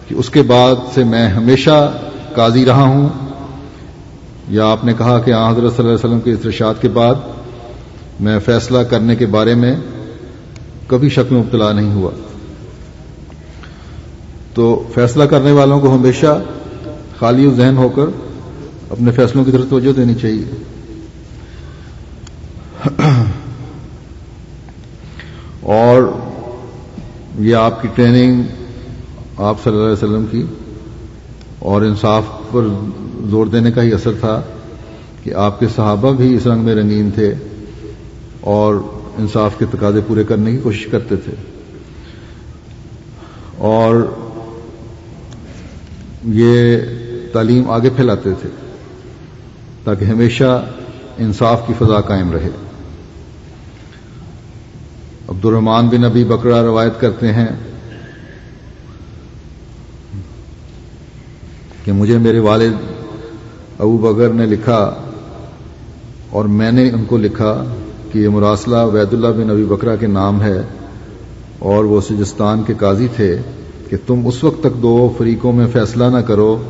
[0.07, 1.91] کہ اس کے بعد سے میں ہمیشہ
[2.35, 3.09] قاضی رہا ہوں۔
[4.49, 7.15] یا آپ نے کہا کہ حضرت صلی اللہ علیہ وسلم کے ارشاد کے بعد
[8.19, 9.75] میں فیصلہ کرنے کے بارے میں
[10.87, 12.11] کبھی شک میں مبتلا نہیں ہوا۔
[14.59, 16.41] تو فیصلہ کرنے والوں کو ہمیشہ
[17.17, 18.03] خالی و ذہن ہو کر
[18.89, 20.43] اپنے فیصلوں کی طرف توجہ دینی چاہیے۔
[25.61, 26.11] اور
[27.39, 28.41] یہ آپ کی ٹریننگ
[29.37, 30.43] آپ صلی اللہ علیہ وسلم کی
[31.59, 32.61] اور انصاف پر
[33.29, 34.41] زور دینے کا ہی اثر تھا
[35.23, 37.33] کہ آپ کے صحابہ بھی اس رنگ میں رنگین تھے
[38.41, 38.75] اور
[39.17, 41.31] انصاف کے تقاضے پورے کرنے کی کوشش کرتے تھے۔
[43.57, 44.13] اور
[46.23, 46.77] یہ
[47.33, 48.49] تعلیم آگے پھیلاتے تھے
[49.83, 50.65] تاکہ ہمیشہ
[51.17, 52.49] انصاف کی فضا قائم رہے۔
[55.27, 57.47] عبد الرحمان بن ابی بکرا روایت کرتے ہیں
[61.83, 62.73] کہ مجھے میرے والد
[63.79, 64.95] ابو بکر نے لکھا
[66.29, 67.63] اور میں نے ان کو لکھا
[68.11, 70.61] کہ یہ مراسلہ وید اللہ بن ابی بکرا کے نام ہے
[71.59, 73.37] اور وہ سجستان کے قاضی تھے۔
[73.89, 76.63] کہ تم اس وقت تک دو فریقوں میں فیصلہ نہ کرو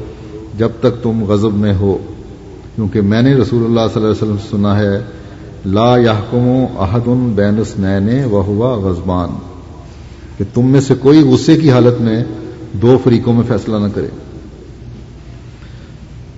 [0.58, 1.98] جب تک تم غضب میں ہو۔
[2.76, 5.04] کیونکہ میں نے رسول اللہ صلی اللہ علیہ وسلم سے سنا ہے،
[5.66, 9.30] لا یحکم احد بین السنین و ہوا غزبان
[10.38, 12.24] کہ تم میں سے کوئی غصے کی حالت میں
[12.74, 14.08] دو فریقوں میں فیصلہ نہ کرے۔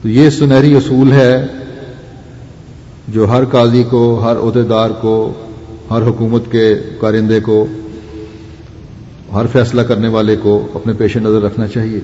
[0.02, 1.46] تو یہ سنہری اصول ہے
[3.08, 5.34] جو ہر قاضی کو، ہر عہدیدار کو،
[5.92, 7.68] ہر حکومت کے کارندے کو
[9.34, 12.00] ہر فیصلہ کرنے والے کو اپنے پیش نظر رکھنا چاہیے۔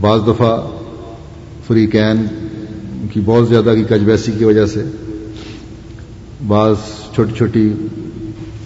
[0.00, 0.62] بعض دفعہ
[1.66, 2.26] فریقین
[3.12, 4.84] کی بہت زیادہ کی کجبیسی کی وجہ سے،
[6.46, 6.74] بعض
[7.14, 7.72] چھوٹی چھوٹی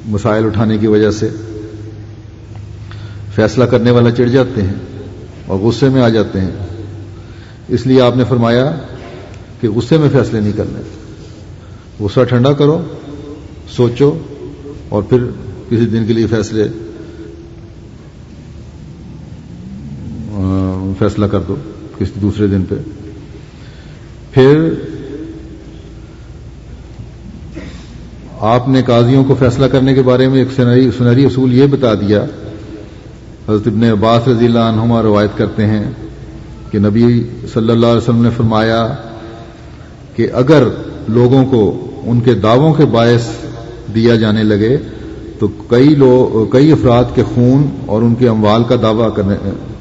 [0.06, 1.28] مسائل اٹھانے کی وجہ سے
[3.34, 4.74] فیصلہ کرنے والا چڑھ جاتے ہیں
[5.46, 6.50] اور غصے میں آ جاتے ہیں۔
[7.68, 8.78] اس لیے آپ نے فرمایا
[9.60, 10.80] کہ غصے میں فیصلے نہیں کرنے۔
[12.00, 12.82] غصہ ٹھنڈا کرو،
[13.76, 14.18] سوچو
[14.88, 15.24] اور پھر
[15.70, 16.68] کسی دن کے لیے فیصلے
[20.98, 21.56] فیصلہ کر دو
[21.98, 22.74] کسی دوسرے دن پہ۔
[24.32, 24.68] پھر
[28.48, 30.52] آپ نے قاضیوں کو فیصلہ کرنے کے بارے میں ایک
[30.96, 32.24] سنہری اصول یہ بتا دیا،
[33.48, 35.84] حضرت ابن عباس رضی اللہ عنہما روایت کرتے ہیں
[36.70, 37.06] کہ نبی
[37.52, 38.86] صلی اللہ علیہ وسلم نے فرمایا
[40.16, 40.68] کہ اگر
[41.08, 41.62] لوگوں کو
[42.04, 43.28] ان کے دعووں کے باعث
[43.94, 44.76] دیا جانے لگے
[45.38, 49.34] تو کئی لوگ، کئی افراد کے خون اور ان کے اموال کا دعویٰ کرنے،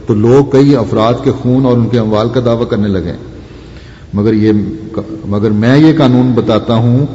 [0.07, 3.13] تو لوگ کئی افراد کے خون اور ان کے اموال کا دعویٰ کرنے لگے۔
[4.13, 4.51] مگر یہ،
[5.25, 7.05] مگر میں یہ قانون بتاتا ہوں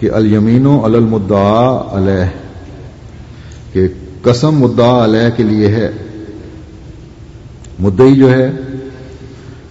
[0.00, 2.30] کہ المین و المدعا علیہ،
[3.72, 3.88] کہ
[4.22, 5.90] قسم مدعا علیہ کے لیے ہے۔
[7.78, 8.50] مدئی جو ہے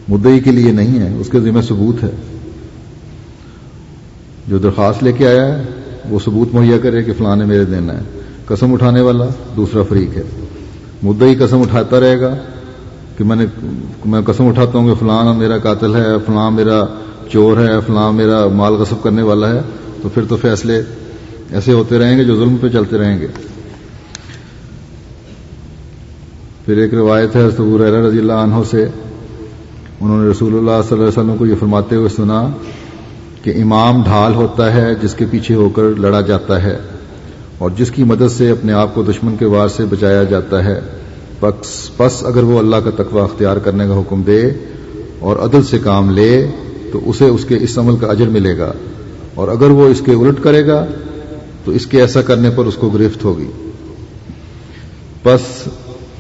[0.10, 2.12] مدئی کے لیے نہیں ہے، اس کے ذمہ ثبوت ہے۔
[4.48, 5.64] جو درخواست لے کے آیا ہے
[6.10, 8.02] وہ ثبوت مہیا کرے کہ فلاں نے میرے دینا ہے۔
[8.46, 10.24] قسم اٹھانے والا دوسرا فریق ہے۔
[11.04, 12.36] مدعی قسم اٹھاتا رہے گا
[13.18, 13.46] کہ میں نے
[14.06, 16.84] میں قسم اٹھاتا ہوں کہ فلاں میرا قاتل ہے، فلاں میرا
[17.32, 19.62] چور ہے، فلاں میرا مال غصب کرنے والا ہے۔
[20.02, 20.82] تو پھر تو فیصلے
[21.52, 23.28] ایسے ہوتے رہیں گے جو ظلم پہ چلتے رہیں گے۔
[26.65, 28.88] پھر ایک روایت ہے سبور رضی اللہ عنہ سے۔
[30.02, 32.48] انہوں نے رسول اللہ صلی اللہ علیہ وسلم کو یہ فرماتے ہوئے سنا
[33.46, 36.78] کہ امام ڈھال ہوتا ہے، جس کے پیچھے ہو کر لڑا جاتا ہے،
[37.58, 40.80] اور جس کی مدد سے اپنے آپ کو دشمن کے وار سے بچایا جاتا ہے۔
[41.98, 44.42] پس اگر وہ اللہ کا تقوی اختیار کرنے کا حکم دے
[45.20, 46.48] اور عدل سے کام لے،
[46.92, 48.72] تو اسے اس کے اس عمل کا اجر ملے گا۔
[49.34, 50.86] اور اگر وہ اس کے الٹ کرے گا،
[51.66, 53.52] تو اس کے ایسا کرنے پر اس کو گرفت ہوگی۔
[55.26, 55.70] بس،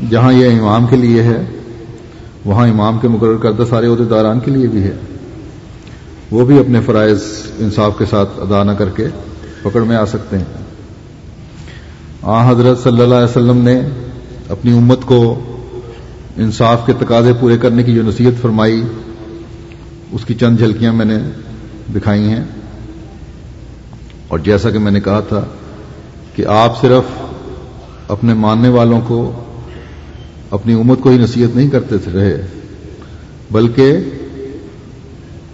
[0.09, 1.45] جہاں یہ امام کے لیے ہے،
[2.45, 4.93] وہاں امام کے مقرر کردہ سارے عہدے داران کے لیے بھی ہے۔
[6.31, 7.21] وہ بھی اپنے فرائض
[7.59, 9.07] انصاف کے ساتھ ادا نہ کر کے
[9.61, 10.45] پکڑ میں آ سکتے ہیں۔
[12.21, 13.81] آ حضرت صلی اللہ علیہ وسلم نے
[14.49, 15.39] اپنی امت کو
[16.37, 18.81] انصاف کے تقاضے پورے کرنے کی جو نصیحت فرمائی،
[20.11, 21.17] اس کی چند جھلکیاں میں نے
[21.95, 22.43] دکھائی ہیں۔
[24.27, 25.45] اور جیسا کہ میں نے کہا تھا
[26.35, 27.03] کہ آپ صرف
[28.07, 29.43] اپنے ماننے والوں کو،
[30.51, 32.45] اپنی امت کو ہی نصیحت نہیں کرتے رہے،
[33.51, 33.97] بلکہ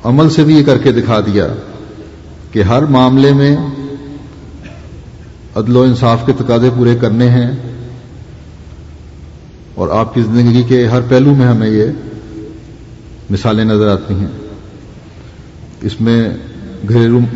[0.03, 1.47] عمل سے بھی یہ کر کے دکھا دیا
[2.51, 3.57] کہ ہر معاملے میں
[5.55, 7.51] عدل و انصاف کے تقاضے پورے کرنے ہیں
[9.75, 11.85] اور آپ کی زندگی کے ہر پہلو میں ہمیں یہ
[13.29, 14.27] مثالیں نظر آتی ہیں۔
[15.81, 16.29] اس میں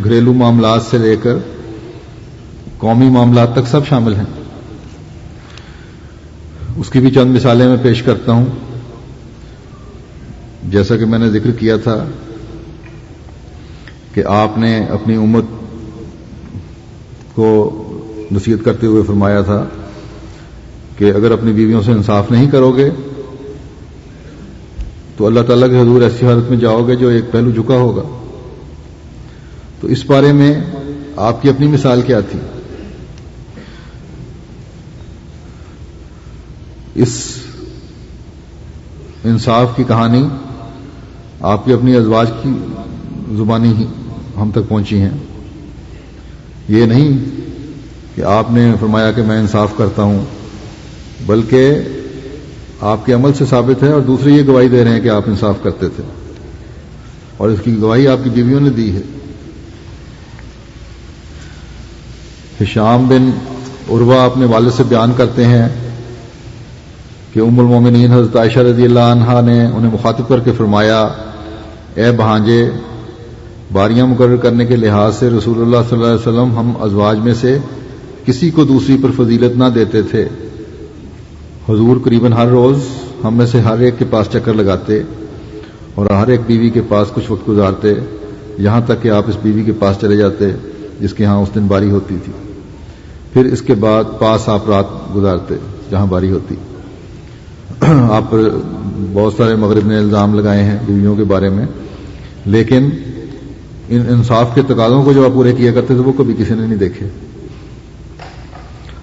[0.03, 1.37] گھریلو معاملات سے لے کر
[2.77, 4.43] قومی معاملات تک سب شامل ہیں۔
[6.75, 8.45] اس کی بھی چند مثالیں میں پیش کرتا ہوں۔
[10.63, 12.05] جیسا کہ میں نے ذکر کیا تھا
[14.15, 15.43] کہ آپ نے اپنی امت
[17.33, 17.81] کو
[18.31, 19.65] نصیحت کرتے ہوئے فرمایا تھا
[20.97, 22.89] کہ اگر اپنی بیویوں سے انصاف نہیں کرو گے،
[25.17, 28.01] تو اللہ تعالیٰ کے حضور ایسی حالت میں جاؤ گے جو ایک پہلو جھکا ہوگا۔
[29.81, 30.55] تو اس بارے میں
[31.15, 32.39] آپ کی اپنی مثال کیا تھی؟
[36.95, 37.37] اس
[39.23, 40.27] انصاف کی کہانی
[41.41, 42.49] آپ کی اپنی ازواج کی
[43.31, 43.85] زبانی ہی
[44.41, 45.09] ہم تک پہنچی ہیں۔
[46.69, 47.17] یہ نہیں
[48.15, 50.25] کہ آپ نے فرمایا کہ میں انصاف کرتا ہوں،
[51.25, 51.79] بلکہ
[52.81, 55.23] آپ کے عمل سے ثابت ہے اور دوسرے یہ گواہی دے رہے ہیں کہ آپ
[55.27, 56.03] انصاف کرتے تھے۔
[57.37, 59.01] اور اس کی گواہی آپ کی بیویوں نے دی ہے۔
[62.65, 63.29] شام بن
[63.89, 65.69] عروا اپنے والد سے بیان کرتے ہیں
[67.33, 71.07] کہ ام المومنین حضرت عائشہ رضی اللہ عنہا نے انہیں مخاطب کر کے فرمایا،
[71.95, 72.69] اے بہانجے
[73.73, 77.33] باریاں مقرر کرنے کے لحاظ سے رسول اللہ صلی اللہ علیہ وسلم ہم ازواج میں
[77.33, 77.57] سے
[78.25, 80.25] کسی کو دوسری پر فضیلت نہ دیتے تھے۔
[81.69, 82.77] حضور قریباً ہر روز
[83.23, 85.01] ہم میں سے ہر ایک کے پاس چکر لگاتے
[85.95, 87.93] اور ہر ایک بیوی کے پاس کچھ وقت گزارتے۔
[88.57, 90.45] یہاں تک کہ آپ اس بیوی کے پاس چلے جاتے
[90.99, 92.33] جس کے ہاں اس دن باری ہوتی تھی۔
[93.33, 95.55] پھر اس کے بعد پاس آپ رات گزارتے
[95.91, 96.55] جہاں باری ہوتی۔
[98.11, 98.49] آپ پر
[99.13, 101.65] بہت سارے مغرب نے الزام لگائے ہیں بیویوں کے بارے میں۔
[102.45, 102.89] لیکن
[103.89, 106.67] ان انصاف کے تقاضوں کو جو آپ پورے کیا کرتے تھے وہ کبھی کسی نے
[106.67, 107.05] نہیں دیکھے۔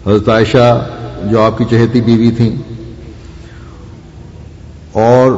[0.07, 0.88] حضرت عائشہ
[1.31, 2.57] جو آپ کی چہتی بیوی تھیں
[4.92, 5.33] اور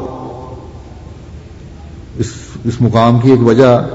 [2.19, 2.33] اس
[2.65, 3.89] اس مقام کی ایک وجہ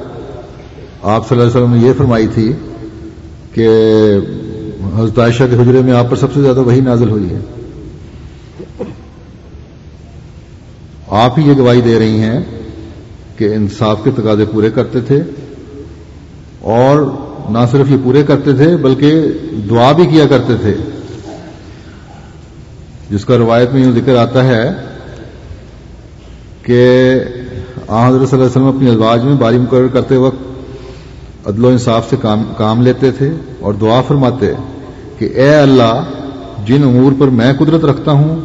[1.04, 2.54] آپ صلی اللہ علیہ وسلم نے یہ فرمائی تھی
[3.54, 3.68] کہ
[4.96, 7.40] حضرت عائشہ کے حجرے میں آپ پر سب سے زیادہ وہی نازل ہوئی ہے۔
[11.08, 12.40] آپ ہی یہ گواہی دے رہی ہیں
[13.38, 15.24] کہ انصاف کے تقاضے پورے کرتے تھے۔
[16.62, 16.98] اور
[17.50, 19.22] نہ صرف یہ پورے کرتے تھے بلکہ
[19.70, 20.74] دعا بھی کیا کرتے تھے۔
[23.10, 24.70] جس کا روایت میں یوں ذکر آتا ہے
[26.64, 26.80] کہ
[27.90, 32.10] حضرت صلی اللہ علیہ وسلم اپنی ازواج میں باری مقرر کرتے وقت عدل و انصاف
[32.10, 34.54] سے کام کام لیتے تھے اور دعا فرماتے
[35.18, 36.04] کہ اے اللہ،
[36.66, 38.42] جن امور پر میں قدرت رکھتا ہوں،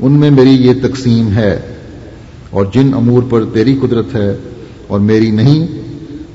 [0.00, 1.60] ان میں میری یہ تقسیم ہے
[2.50, 4.36] اور جن امور پر تیری قدرت ہے
[4.86, 5.81] اور میری نہیں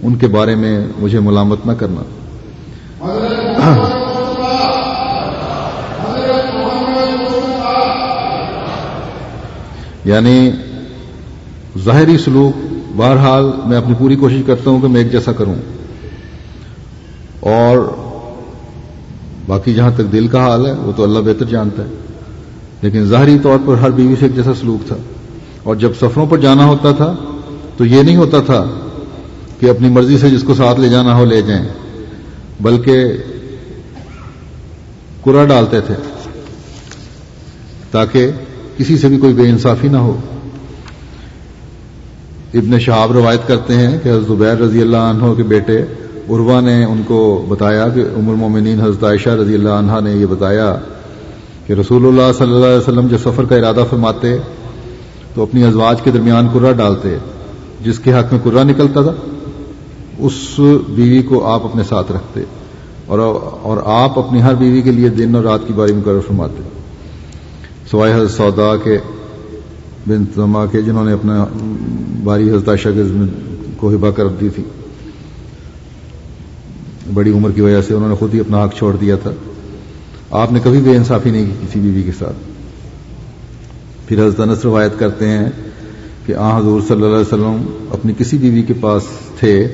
[0.02, 2.02] ان کے بارے میں مجھے ملامت نہ کرنا۔
[10.06, 10.52] یعنی
[11.86, 15.56] ظاہری سلوک، بہرحال میں اپنی پوری کوشش کرتا ہوں کہ میں ایک جیسا کروں۔
[17.40, 17.96] اور
[19.48, 21.90] باقی جہاں تک دل کا حال ہے، وہ تو اللہ بہتر جانتا ہے۔
[22.82, 24.96] لیکن ظاہری طور پر ہر بیوی سے ایک جیسا سلوک تھا۔
[25.64, 27.16] اور جب سفروں پر جانا ہوتا تھا،
[27.78, 28.66] تو یہ نہیں ہوتا تھا
[29.60, 31.66] کہ اپنی مرضی سے جس کو ساتھ لے جانا ہو لے جائیں۔
[32.60, 33.06] بلکہ
[35.26, 35.94] کرا ڈالتے تھے
[37.92, 38.32] تاکہ
[38.78, 40.18] کسی سے بھی کوئی بے انصافی نہ ہو۔
[42.54, 45.78] ابن شہاب روایت کرتے ہیں کہ حضرت زبیر رضی اللہ عنہ کے بیٹے
[46.30, 50.26] عروا نے ان کو بتایا کہ عمر مومنین حضرت عائشہ رضی اللہ عنہ نے یہ
[50.26, 50.76] بتایا
[51.68, 54.38] کہ رسول اللہ صلی اللہ علیہ وسلم جب سفر کا ارادہ فرماتے
[55.34, 57.18] تو اپنی ازواج کے درمیان کرا ڈالتے،
[57.84, 59.12] جس کے حق میں کرا نکلتا تھا۔
[60.20, 62.42] اس بیوی کو آپ اپنے ساتھ رکھتے
[63.06, 63.20] اور
[63.62, 66.64] اور آپ اپنی ہر بیوی کے لیے دن اور رات کی باری مقرر فرماتے
[67.92, 68.98] سوائے حضرت سودا کے
[70.08, 71.46] بن تما کے جنہوں نے اپنا
[72.24, 73.02] باری حضرت عائشہ کے
[73.78, 74.64] کو ہبا کر دی تھی۔
[77.14, 79.32] بڑی عمر کی وجہ سے انہوں نے خود ہی اپنا حق چھوڑ دیا تھا۔
[80.32, 82.36] آپ نے کبھی بے انصافی نہیں کی کسی بیوی کے ساتھ۔
[84.08, 85.50] پھر حضرت انس روایت کرتے ہیں
[86.26, 89.04] کہ آ حضور صلی اللہ علیہ وسلم اپنی کسی بیوی کے پاس
[89.40, 89.68] تھے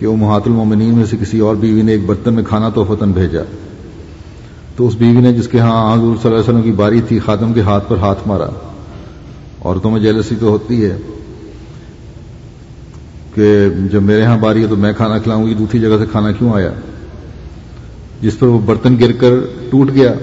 [0.00, 2.84] کہ وہ محات المومنین میں سے کسی اور بیوی نے ایک برتن میں کھانا تو
[2.84, 3.40] فتن بھیجا۔
[4.76, 7.18] تو اس بیوی نے جس کے ہاں حضور صلی اللہ علیہ وسلم کی باری تھی
[7.18, 8.48] خاتم کے ہاتھ پر ہاتھ مارا۔
[9.64, 10.96] عورتوں میں جیلسی تو ہوتی ہے
[13.34, 16.32] کہ جب میرے ہاں باری ہے تو میں کھانا کھلاؤں گی، دوسری جگہ سے کھانا
[16.32, 16.70] کیوں آیا؟
[18.20, 19.30] جس پر وہ برتن گر کر
[19.70, 20.14] ٹوٹ گیا۔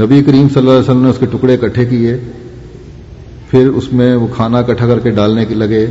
[0.00, 2.16] نبی کریم صلی اللہ علیہ وسلم نے اس کے ٹکڑے اکٹھے کیے۔
[3.50, 5.86] پھر اس میں وہ کھانا اکٹھا کر کے ڈالنے کے لگے۔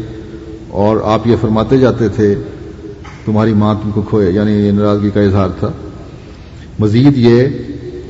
[0.74, 2.36] اور آپ یہ فرماتے جاتے تھے،
[3.26, 4.32] تمہاری ماں تم کو کھوئے.
[4.32, 5.72] یعنی یہ ناراضگی کا اظہار تھا۔
[6.80, 7.44] مزید یہ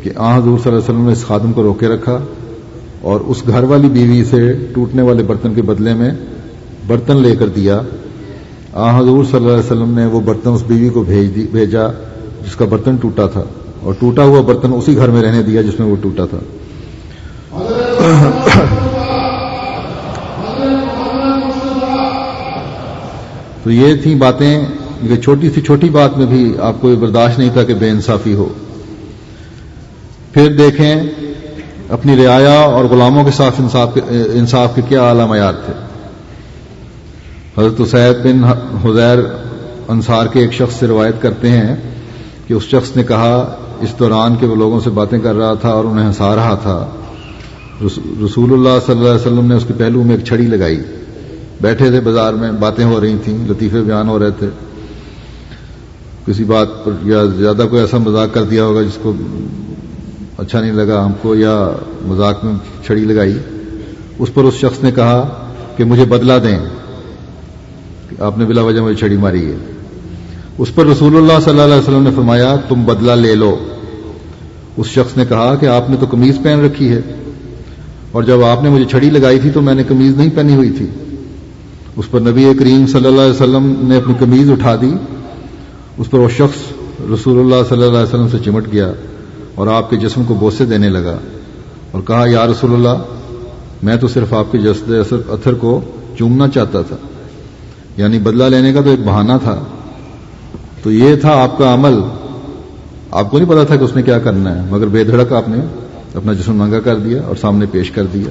[0.03, 2.19] کہ آ حضور صلی اللہ علیہ وسلم نے اس خادم کو روکے رکھا
[3.01, 6.11] اور اس گھر والی بیوی سے ٹوٹنے والے برتن کے بدلے میں
[6.87, 7.81] برتن لے کر دیا۔
[8.73, 11.87] آ حضور صلی اللہ علیہ وسلم نے وہ برتن اس بیوی کو بھیج دی، بھیجا
[12.45, 13.43] جس کا برتن ٹوٹا تھا
[13.79, 16.39] اور ٹوٹا ہوا برتن اسی گھر میں رہنے دیا جس میں وہ ٹوٹا تھا۔
[23.63, 24.65] تو یہ تھیں باتیں
[25.07, 27.89] کہ چھوٹی سی چھوٹی بات میں بھی آپ کو یہ برداشت نہیں تھا کہ بے
[27.89, 28.49] انصافی ہو۔
[30.31, 30.95] پھر دیکھیں
[31.89, 34.01] اپنی رعایا اور غلاموں کے ساتھ انصاف کے
[34.33, 35.73] انصاف کے کیا اعلی معیار تھے۔
[37.57, 38.43] حضرت سید بن
[38.83, 39.17] حزیر
[39.87, 41.75] انصار کے ایک شخص سے روایت کرتے ہیں
[42.47, 45.69] کہ اس شخص نے کہا، اس دوران کے وہ لوگوں سے باتیں کر رہا تھا
[45.69, 46.89] اور انہیں ہنسا رہا تھا۔
[48.25, 50.81] رسول اللہ صلی اللہ علیہ وسلم نے اس کے پہلو میں ایک چھڑی لگائی۔
[51.63, 54.49] بیٹھے تھے بازار میں، باتیں ہو رہی تھیں، لطیفے بیان ہو رہے تھے۔
[56.25, 59.13] کسی بات پر یا زیادہ کوئی ایسا مذاق کر دیا ہوگا جس کو
[60.37, 61.69] اچھا نہیں لگا ہم کو، یا
[62.05, 62.53] مذاق میں
[62.85, 63.37] چھڑی لگائی۔
[64.19, 65.45] اس پر اس شخص نے کہا
[65.77, 66.59] کہ مجھے بدلا دیں۔
[68.09, 69.55] کہ آپ نے بلا وجہ مجھے چھڑی ماری ہے۔
[70.57, 73.59] اس پر رسول اللہ صلی اللہ علیہ وسلم نے فرمایا، تم بدلا لے لو۔
[74.77, 77.01] اس شخص نے کہا کہ آپ نے تو قمیض پہن رکھی ہے۔
[78.11, 80.69] اور جب آپ نے مجھے چھڑی لگائی تھی تو میں نے قمیض نہیں پہنی ہوئی
[80.69, 80.87] تھی۔
[81.95, 84.93] اس پر نبی کریم صلی اللہ علیہ وسلم نے اپنی قمیض اٹھا دی،
[85.97, 86.73] اس پر وہ شخص
[87.13, 88.91] رسول اللہ صلی اللہ علیہ وسلم سے چمٹ گیا
[89.55, 91.17] اور آپ کے جسم کو بوسے دینے لگا
[91.91, 93.03] اور کہا، یا رسول اللہ،
[93.83, 94.91] میں تو صرف آپ کے جسد
[95.29, 95.81] اتھر کو
[96.17, 96.95] چومنا چاہتا تھا
[97.97, 99.63] یعنی بدلہ لینے کا تو ایک بہانہ تھا۔
[100.83, 101.99] تو یہ تھا آپ کا عمل۔
[103.11, 105.49] آپ کو نہیں پتا تھا کہ اس نے کیا کرنا ہے، مگر بے دھڑک آپ
[105.49, 105.57] نے
[106.15, 108.29] اپنا جسم ننگا کر دیا اور سامنے پیش کر دیا۔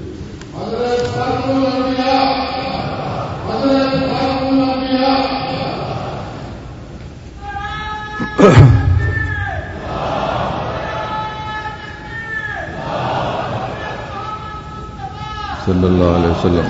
[8.42, 8.48] صلی
[15.68, 16.66] اللہ علیہ وسلم۔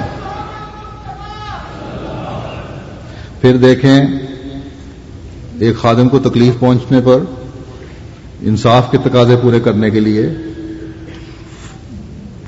[3.41, 4.05] پھر دیکھیں،
[5.59, 7.19] ایک خادم کو تکلیف پہنچنے پر
[8.41, 10.31] انصاف کے تقاضے پورے کرنے کے لیے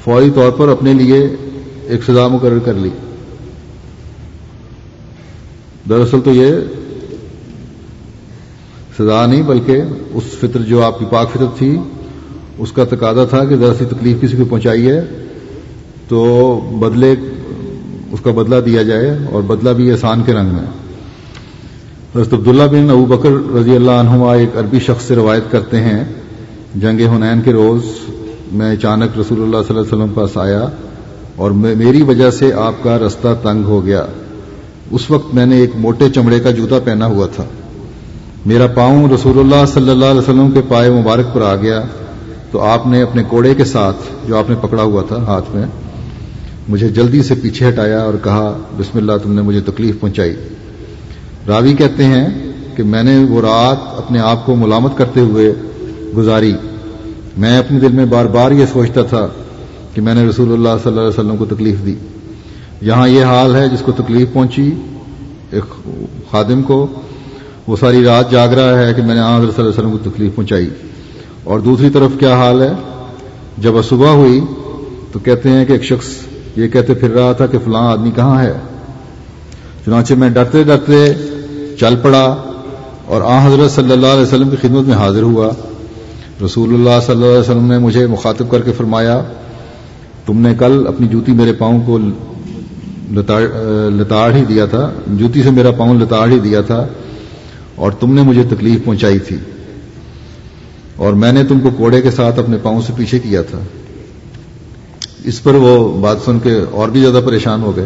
[0.05, 1.37] فوری طور پر اپنے لیے
[1.83, 2.91] ایک سزا مقرر کر لی۔
[5.89, 6.57] دراصل تو یہ
[8.99, 9.83] سزا نہیں، بلکہ
[10.13, 11.79] اس فطر جو آپ کی پاک فطر تھی،
[12.59, 15.01] اس کا تقاضا تھا کہ ذرا سی تکلیف کسی کو پہنچائی ہے
[16.09, 17.15] تو بدلے،
[18.13, 20.65] اس کا بدلہ دیا جائے اور بدلہ بھی احسان کے رنگ میں۔
[22.15, 26.05] حضرت عبداللہ بن ابو بکر رضی اللہ عنہ ایک عربی شخص سے روایت کرتے ہیں،
[26.75, 27.81] جنگ ہنین کے روز
[28.53, 30.67] میں اچانک رسول اللہ صلی اللہ علیہ وسلم پاس آیا
[31.37, 34.07] اور میری وجہ سے آپ کا رستہ تنگ ہو گیا۔
[34.91, 37.45] اس وقت میں نے ایک موٹے چمڑے کا جوتا پہنا ہوا تھا۔
[38.45, 41.83] میرا پاؤں رسول اللہ صلی اللہ علیہ وسلم کے پائے مبارک پر آ گیا
[42.51, 43.97] تو آپ نے اپنے کوڑے کے ساتھ
[44.29, 45.67] جو آپ نے پکڑا ہوا تھا ہاتھ میں،
[46.69, 50.35] مجھے جلدی سے پیچھے ہٹایا اور کہا، بسم اللہ، تم نے مجھے تکلیف پہنچائی۔
[51.49, 55.53] راوی کہتے ہیں کہ میں نے وہ رات اپنے آپ کو ملامت کرتے ہوئے
[56.17, 56.55] گزاری۔
[57.39, 59.27] میں اپنے دل میں بار بار یہ سوچتا تھا
[59.95, 61.95] کہ میں نے رسول اللہ صلی اللہ علیہ وسلم کو تکلیف دی۔
[62.81, 64.75] یہاں یہ حال ہے جس کو تکلیف پہنچی
[65.51, 65.89] ایک
[66.31, 66.87] خادم کو
[67.67, 70.11] وہ ساری رات جاگ رہا ہے کہ میں نے حضرت صلی اللہ علیہ وسلم کو
[70.11, 70.71] تکلیف پہنچائی۔
[71.45, 72.73] اور دوسری طرف کیا حال ہے؟
[73.59, 74.41] جب صبح ہوئی
[75.13, 76.07] تو کہتے ہیں کہ ایک شخص
[76.57, 78.53] یہ کہتے پھر رہا تھا کہ فلاں آدمی کہاں ہے؟
[79.87, 81.13] چنانچہ میں ڈرتے ڈرتے
[81.81, 82.37] چل پڑا
[83.07, 85.51] اور آ حضرت صلی اللہ علیہ وسلم کی خدمت میں حاضر ہوا۔
[86.45, 89.23] رسول اللہ صلی اللہ علیہ وسلم نے مجھے مخاطب کر کے فرمایا،
[90.27, 91.99] تم نے کل اپنی جوتی میرے پاؤں کو
[93.91, 96.87] لتاڑ ہی دیا تھا۔ جوتی سے میرا پاؤں لتاڑ ہی دیا تھا۔
[97.75, 99.37] اور تم نے مجھے تکلیف پہنچائی تھی
[100.97, 103.61] اور میں نے تم کو کوڑے کے ساتھ اپنے پاؤں سے پیچھے کیا تھا۔
[105.25, 107.85] اس پر وہ بات سن کے اور بھی زیادہ پریشان ہو گئے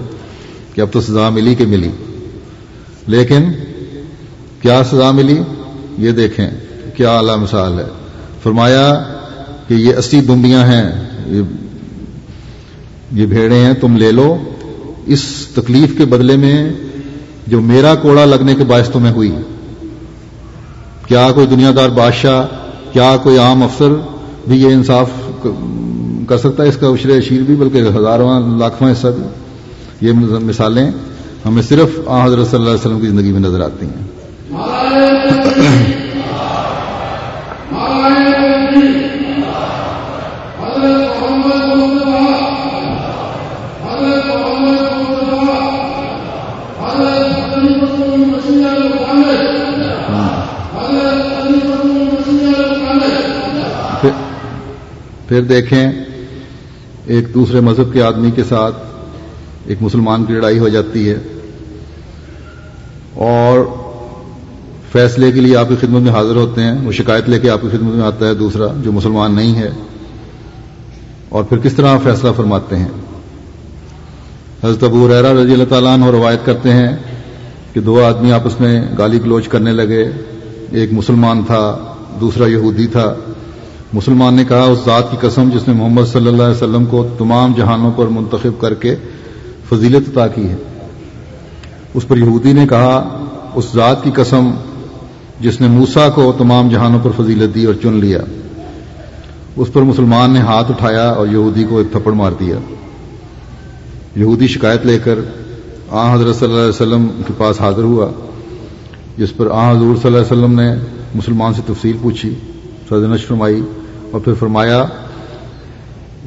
[0.74, 1.90] کہ اب تو سزا ملی کہ ملی۔
[3.06, 3.52] لیکن
[4.62, 5.40] کیا سزا ملی؟
[5.98, 6.50] یہ دیکھیں
[6.96, 7.84] کیا اعلی مثال ہے۔
[8.42, 9.04] فرمایا
[9.68, 11.08] کہ یہ اسی دمبیاں ہیں،
[13.12, 14.36] یہ بھیڑے ہیں، تم لے لو۔
[15.06, 16.72] اس تکلیف کے بدلے میں
[17.46, 19.32] جو میرا کوڑا لگنے کے باعث تمہیں ہوئی۔
[21.08, 22.46] کیا کوئی دنیا دار بادشاہ،
[22.92, 23.88] کیا کوئی عام افسر
[24.48, 25.10] بھی یہ انصاف
[26.28, 29.22] کر سکتا ہے؟ اس کا اشر اشیر بھی، بلکہ ہزارواں لاکھواں حصہ بھی۔
[30.06, 30.90] یہ مثالیں
[31.46, 34.18] ہمیں صرف آ حضرت صلی اللہ علیہ وسلم کی زندگی میں نظر آتی ہیں۔
[55.28, 55.92] پھر دیکھیں،
[57.06, 58.74] ایک دوسرے مذہب کے آدمی کے ساتھ
[59.66, 61.18] ایک مسلمان کی لڑائی ہو جاتی ہے۔
[63.14, 63.64] اور
[64.92, 67.62] فیصلے کے لیے آپ کی خدمت میں حاضر ہوتے ہیں، وہ شکایت لے کے آپ
[67.62, 69.70] کی خدمت میں آتا ہے دوسرا جو مسلمان نہیں ہے۔
[71.28, 72.88] اور پھر کس طرح فیصلہ فرماتے ہیں؟
[74.64, 76.96] حضرت ابو ریرا رضی اللہ تعالیٰ عنہ روایت کرتے ہیں
[77.72, 80.10] کہ دو آدمی آپس میں گالی گلوچ کرنے لگے۔
[80.70, 83.14] ایک مسلمان تھا، دوسرا یہودی تھا۔
[83.92, 87.06] مسلمان نے کہا، اس ذات کی قسم جس نے محمد صلی اللہ علیہ وسلم کو
[87.18, 88.96] تمام جہانوں پر منتخب کر کے
[89.68, 90.56] فضیلت عطا کی ہے۔
[91.94, 93.24] اس پر یہودی نے کہا،
[93.54, 94.50] اس ذات کی قسم
[95.40, 98.18] جس نے موسا کو تمام جہانوں پر فضیلت دی اور چن لیا۔
[99.56, 102.56] اس پر مسلمان نے ہاتھ اٹھایا اور یہودی کو ایک تھپڑ مار دیا۔
[104.16, 105.18] یہودی شکایت لے کر
[105.90, 108.10] آ حضرت صلی اللہ علیہ وسلم کے پاس حاضر ہوا،
[109.18, 110.74] جس پر آ حضور صلی اللہ علیہ وسلم نے
[111.14, 112.34] مسلمان سے تفصیل پوچھی۔
[112.88, 113.60] سرزنش فرمائی
[114.10, 114.84] اور پھر فرمایا،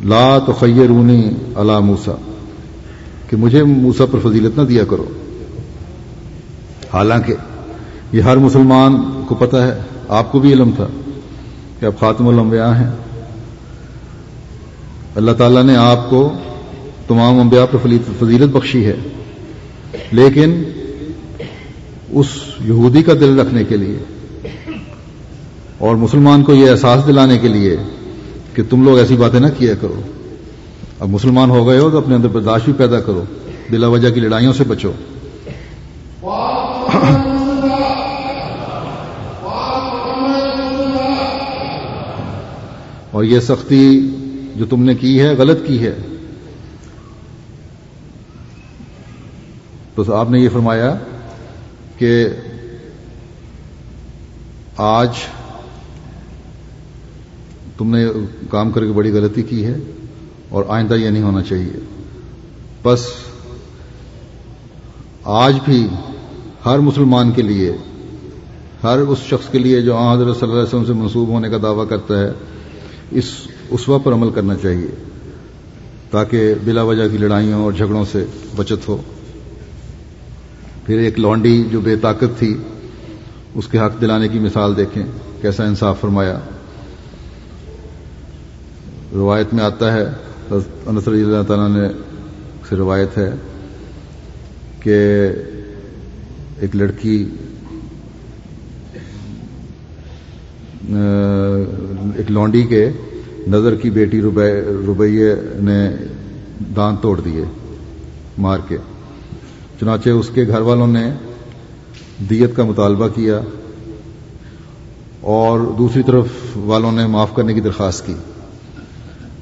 [0.03, 2.11] لا تو خیرونی اللہ موسا
[3.29, 5.05] کہ مجھے موسا پر فضیلت نہ دیا کرو۔
[6.93, 7.33] حالانکہ
[8.11, 10.87] یہ ہر مسلمان کو پتہ ہے، آپ کو بھی علم تھا
[11.79, 12.91] کہ آپ خاتم الانبیاء ہیں۔
[15.15, 16.33] اللہ تعالیٰ نے آپ کو
[17.07, 17.87] تمام انبیاء پر
[18.19, 18.95] فضیلت بخشی ہے۔
[20.11, 20.63] لیکن
[22.09, 22.25] اس
[22.65, 23.99] یہودی کا دل رکھنے کے لیے
[25.81, 27.77] اور مسلمان کو یہ احساس دلانے کے لیے
[28.53, 30.01] کہ تم لوگ ایسی باتیں نہ کیا کرو۔
[30.99, 33.23] اب مسلمان ہو گئے ہو تو اپنے اندر برداشت بھی پیدا کرو۔
[33.69, 34.91] بلا وجہ کی لڑائیوں سے بچو۔
[43.11, 44.09] اور یہ سختی
[44.55, 45.95] جو تم نے کی ہے، غلط کی ہے۔
[49.95, 50.93] تو آپ نے یہ فرمایا
[51.97, 52.27] کہ
[54.77, 55.09] آج
[57.81, 58.05] تم نے
[58.49, 59.75] کام کر کے بڑی غلطی کی ہے
[60.49, 61.79] اور آئندہ یہ نہیں ہونا چاہیے۔
[62.83, 63.07] بس
[65.23, 65.87] آج بھی
[66.65, 67.71] ہر مسلمان کے لیے،
[68.83, 71.57] ہر اس شخص کے لیے جو حضرت صلی اللہ علیہ وسلم سے منسوب ہونے کا
[71.63, 72.31] دعویٰ کرتا ہے،
[73.11, 73.23] اس
[73.69, 74.87] اسوا پر عمل کرنا چاہیے
[76.11, 78.25] تاکہ بلا وجہ کی لڑائیوں اور جھگڑوں سے
[78.55, 78.97] بچت ہو۔
[80.85, 82.57] پھر ایک لانڈی جو بے طاقت تھی،
[83.55, 85.03] اس کے حق دلانے کی مثال دیکھیں،
[85.41, 86.39] کیسا انصاف فرمایا۔
[89.13, 90.05] روایت میں آتا ہے
[90.85, 91.87] انس رضی اللہ تعالیٰ نے
[92.69, 93.31] سے روایت ہے
[94.79, 95.29] کہ
[96.59, 97.29] ایک لڑکی
[102.15, 102.89] ایک لونڈی کے
[103.47, 105.89] نظر کی بیٹی ربیے نے
[106.75, 107.43] دانت توڑ دیے،
[108.37, 108.77] مار کے۔
[109.79, 111.11] چنانچہ اس کے گھر والوں نے
[112.29, 113.39] دیت کا مطالبہ کیا
[115.21, 118.13] اور دوسری طرف والوں نے معاف کرنے کی درخواست کی۔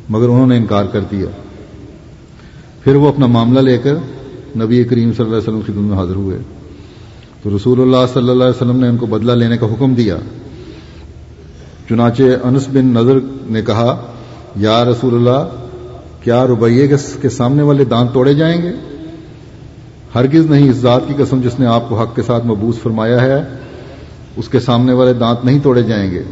[0.10, 1.26] مگر انہوں نے انکار کر دیا۔
[2.84, 3.93] پھر وہ اپنا معاملہ لے کر
[4.57, 6.38] نبی کریم صلی اللہ علیہ وسلم خدمت میں حاضر ہوئے۔
[7.43, 10.18] تو رسول اللہ صلی اللہ علیہ وسلم نے ان کو بدلہ لینے کا حکم دیا۔
[11.89, 14.05] چنانچہ انس بن نظر نے کہا،
[14.55, 15.49] یا رسول اللہ،
[16.24, 16.89] کیا ربیے
[17.22, 18.72] کے سامنے والے دانت توڑے جائیں گے؟
[20.16, 23.22] ہرگز نہیں، اس ذات کی قسم جس نے آپ کو حق کے ساتھ مبوس فرمایا
[23.22, 23.43] ہے،
[24.38, 26.24] اس کے سامنے والے دانت نہیں توڑے جائیں گے۔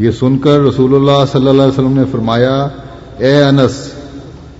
[0.00, 2.68] یہ سن کر رسول اللہ صلی اللہ علیہ وسلم نے فرمایا،
[3.18, 3.90] اے انس،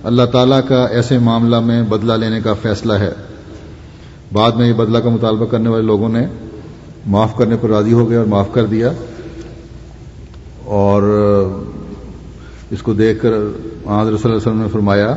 [0.03, 3.11] اللہ تعالیٰ کا ایسے معاملہ میں بدلہ لینے کا فیصلہ ہے۔
[4.33, 6.27] بعد میں یہ بدلہ کا مطالبہ کرنے والے لوگوں نے
[7.05, 8.91] معاف کرنے پر راضی ہو گئے اور معاف کر دیا۔
[10.65, 11.03] اور
[12.71, 13.53] اس کو دیکھ کر حضرت
[13.85, 15.15] صلی اللہ علیہ وسلم نے فرمایا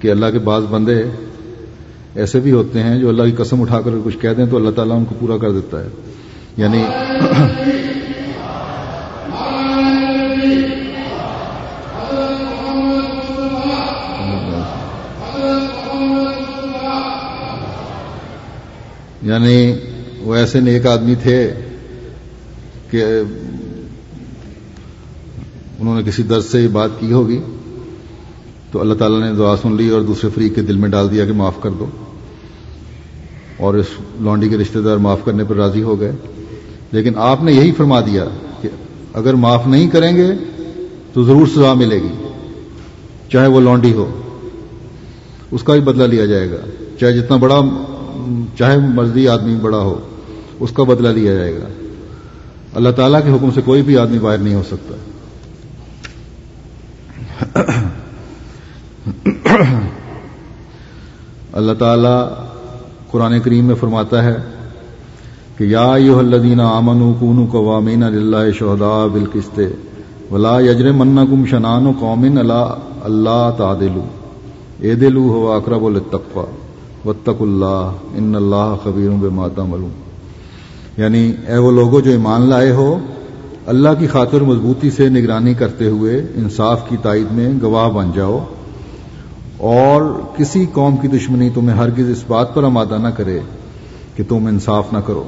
[0.00, 1.02] کہ اللہ کے بعض بندے
[2.14, 4.70] ایسے بھی ہوتے ہیں جو اللہ کی قسم اٹھا کر کچھ کہہ دیں تو اللہ
[4.70, 5.88] تعالیٰ ان کو پورا کر دیتا ہے۔
[6.56, 6.84] یعنی
[19.26, 19.74] یعنی
[20.20, 21.52] وہ ایسے نیک آدمی تھے
[22.90, 23.04] کہ
[25.78, 27.40] انہوں نے کسی درد سے یہ بات کی ہوگی۔
[28.72, 31.26] تو اللہ تعالیٰ نے دعا سن لی اور دوسرے فریق کے دل میں ڈال دیا
[31.26, 31.86] کہ معاف کر دو۔
[33.56, 33.86] اور اس
[34.20, 36.12] لانڈی کے رشتہ دار معاف کرنے پر راضی ہو گئے۔
[36.92, 38.24] لیکن آپ نے یہی فرما دیا
[38.60, 38.68] کہ
[39.14, 40.30] اگر معاف نہیں کریں گے
[41.12, 42.28] تو ضرور سزا ملے گی،
[43.32, 44.20] چاہے وہ لانڈی ہو۔
[45.50, 46.56] اس کا بھی بدلہ لیا جائے گا۔
[47.00, 47.60] چاہے جتنا بڑا
[48.58, 49.98] چاہے مرضی آدمی بڑا ہو،
[50.60, 51.68] اس کا بدلہ لیا جائے گا۔
[52.74, 54.94] اللہ تعالیٰ کے حکم سے کوئی بھی آدمی باہر نہیں ہو سکتا۔
[61.52, 62.16] اللہ تعالی
[63.10, 64.36] قرآن کریم میں فرماتا ہے
[65.56, 69.60] کہ یا یو الدین آمن کون قوامین اللہ شہدا بالکست
[70.30, 72.74] ولا یجر من کم شنان و قومن اللہ
[73.04, 74.04] اللہ تعدلو
[74.78, 76.44] اے دلو، ہو اقرب التقوا
[77.06, 79.90] وطق اللہ، ان اللہ خبیر بے ماتا ملوم
[80.96, 82.98] یعنی اے وہ لوگوں جو ایمان لائے ہو،
[83.66, 88.44] اللہ کی خاطر مضبوطی سے نگرانی کرتے ہوئے، انصاف کی تائید میں گواہ بن جاؤ۔
[89.56, 90.02] اور
[90.36, 93.40] کسی قوم کی دشمنی تمہیں ہرگز اس بات پر آمادہ نہ کرے
[94.16, 95.24] کہ تم انصاف نہ کرو۔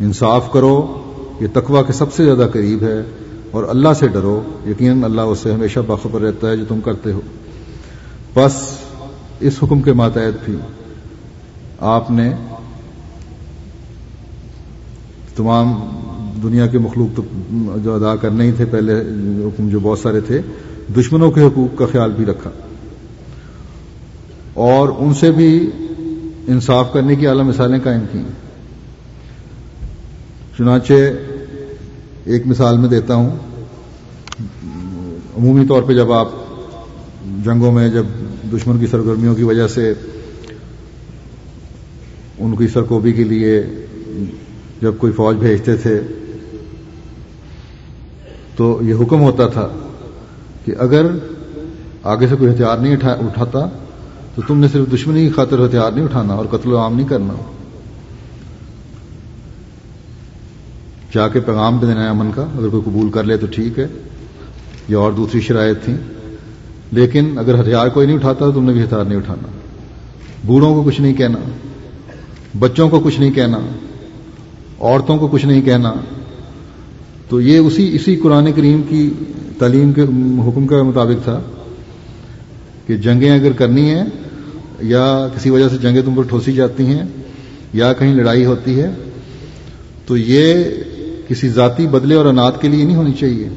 [0.00, 0.94] انصاف کرو،
[1.40, 3.02] یہ تقوا کے سب سے زیادہ قریب ہے۔
[3.50, 7.12] اور اللہ سے ڈرو، یقیناً اللہ اس سے ہمیشہ باخبر رہتا ہے جو تم کرتے
[7.12, 7.20] ہو۔
[8.34, 8.52] بس
[9.40, 10.56] اس حکم کے ماتحت بھی۔
[11.78, 12.32] آپ نے
[15.36, 15.72] تمام
[16.42, 17.22] دنیا کے مخلوق تو
[17.84, 18.92] جو ادا کرنے ہی تھے، پہلے
[19.44, 20.40] حکم جو بہت سارے تھے،
[20.96, 22.50] دشمنوں کے حقوق کا خیال بھی رکھا۔
[24.54, 25.70] اور ان سے بھی
[26.48, 28.22] انصاف کرنے کی اعلی مثالیں قائم کی
[30.58, 30.92] چنانچہ
[32.24, 33.36] ایک مثال میں دیتا ہوں۔
[35.38, 36.28] عمومی طور پہ جب آپ
[37.44, 38.06] جنگوں میں، جب
[38.52, 39.94] دشمن کی سرگرمیوں کی وجہ سے
[42.38, 43.62] ان کی سرکوبی کے لیے
[44.82, 46.00] جب کوئی فوج بھیجتے تھے،
[48.56, 49.68] تو یہ حکم ہوتا تھا
[50.64, 51.06] کہ اگر
[52.02, 53.66] آگے سے کوئی ہتھیار نہیں اٹھاتا،
[54.34, 57.08] تو تم نے صرف دشمنی کی خاطر ہتھیار نہیں اٹھانا اور قتل و عام نہیں
[57.08, 57.34] کرنا۔
[61.14, 63.86] جا کے پیغام دینا ہے امن کا، اگر کوئی قبول کر لے تو ٹھیک ہے
[64.88, 65.96] یا اور دوسری شرائط تھیں۔
[66.92, 69.48] لیکن اگر ہتھیار کوئی نہیں اٹھاتا تو تم نے بھی ہتھیار نہیں اٹھانا۔
[70.44, 71.38] بوڑھوں کو کچھ نہیں کہنا۔
[72.58, 73.58] بچوں کو کچھ نہیں کہنا،
[74.80, 75.94] عورتوں کو کچھ نہیں کہنا۔
[77.28, 79.10] تو یہ اسی اسی قرآن کریم کی
[79.58, 80.02] تعلیم کے
[80.48, 81.40] حکم کے مطابق تھا
[82.86, 84.04] کہ جنگیں اگر کرنی ہیں
[84.82, 87.04] یا کسی وجہ سے جنگیں تم پر ٹھوسی جاتی ہیں
[87.72, 88.90] یا کہیں لڑائی ہوتی ہے،
[90.06, 90.64] تو یہ
[91.28, 93.48] کسی ذاتی بدلے اور انات کے لیے نہیں ہونی چاہیے۔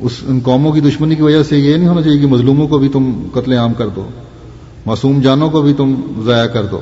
[0.00, 2.78] اس ان قوموں کی دشمنی کی وجہ سے یہ نہیں ہونا چاہیے کہ مظلوموں کو
[2.78, 4.08] بھی تم قتل عام کر دو،
[4.86, 6.80] معصوم جانوں کو بھی تم ضائع کر دو۔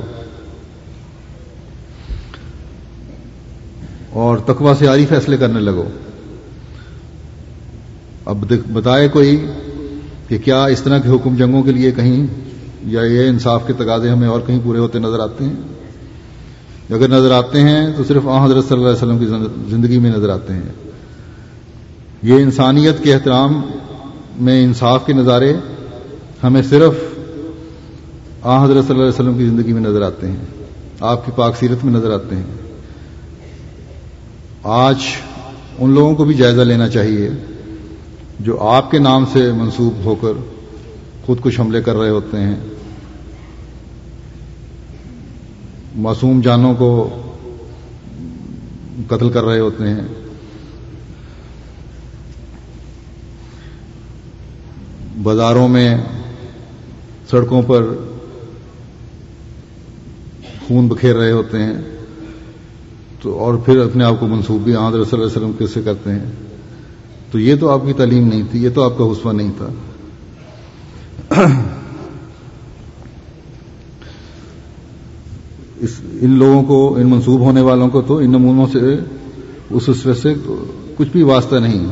[4.17, 5.83] اور تقوا سے آری فیصلے کرنے لگو۔
[8.25, 9.45] اب بتائے کوئی
[10.27, 12.27] کہ کیا اس طرح کے حکم جنگوں کے لیے کہیں
[12.85, 15.53] یا یہ انصاف کے تقاضے ہمیں اور کہیں پورے ہوتے نظر آتے ہیں؟
[16.89, 19.25] اگر نظر آتے ہیں تو صرف آ حضرت صلی اللہ علیہ وسلم کی
[19.71, 20.73] زندگی میں نظر آتے ہیں۔
[22.23, 23.61] یہ انسانیت کے احترام
[24.39, 25.53] میں انصاف کے نظارے
[26.43, 26.93] ہمیں صرف
[28.41, 30.45] آ حضرت صلی اللہ علیہ وسلم کی زندگی میں نظر آتے ہیں۔
[30.99, 32.66] آپ کی پاک سیرت میں نظر آتے ہیں۔
[34.69, 34.97] آج
[35.79, 37.29] ان لوگوں کو بھی جائزہ لینا چاہیے
[38.39, 40.31] جو آپ کے نام سے منسوب ہو کر
[41.25, 42.55] خود کچھ حملے کر رہے ہوتے ہیں۔
[45.95, 47.09] معصوم جانوں کو
[49.07, 50.01] قتل کر رہے ہوتے ہیں۔
[55.23, 55.97] بازاروں میں
[57.29, 57.83] سڑکوں پر
[60.67, 61.96] خون بکھیر رہے ہوتے ہیں۔
[63.21, 66.11] تو اور پھر اپنے آپ کو منسوخ بھی آدر صلی اللہ علیہ وسلم کیسے کرتے
[66.11, 66.31] ہیں؟
[67.31, 69.67] تو یہ تو آپ کی تعلیم نہیں تھی، یہ تو آپ کا حسبہ نہیں تھا۔
[75.79, 78.79] اس، ان لوگوں کو، ان منسوب ہونے والوں کو تو ان نمونوں سے
[79.69, 80.33] اس حصے سے
[80.97, 81.85] کچھ بھی واسطہ نہیں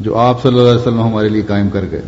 [0.00, 2.02] جو آپ صلی اللہ علیہ وسلم ہمارے لیے قائم کر گئے۔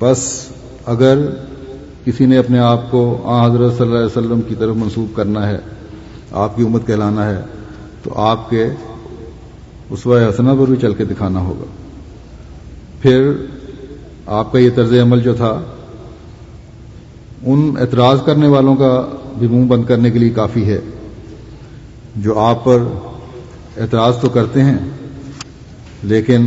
[0.00, 0.48] بس
[0.86, 1.18] اگر
[2.08, 5.48] کسی نے اپنے آپ کو آ حضرت صلی اللہ علیہ وسلم کی طرف منسوخ کرنا
[5.48, 5.58] ہے،
[6.32, 7.40] آپ کی امت کہلانا ہے،
[8.02, 8.66] تو آپ کے
[9.90, 11.64] اس حسنہ پر بھی چل کے دکھانا ہوگا۔
[13.00, 13.32] پھر
[14.26, 15.60] آپ کا یہ طرز عمل جو تھا،
[17.42, 19.06] ان اعتراض کرنے والوں کا
[19.38, 20.80] بھی منہ بند کرنے کے لیے کافی ہے۔
[22.16, 22.82] جو آپ پر
[23.80, 24.78] اعتراض تو کرتے ہیں،
[26.02, 26.46] لیکن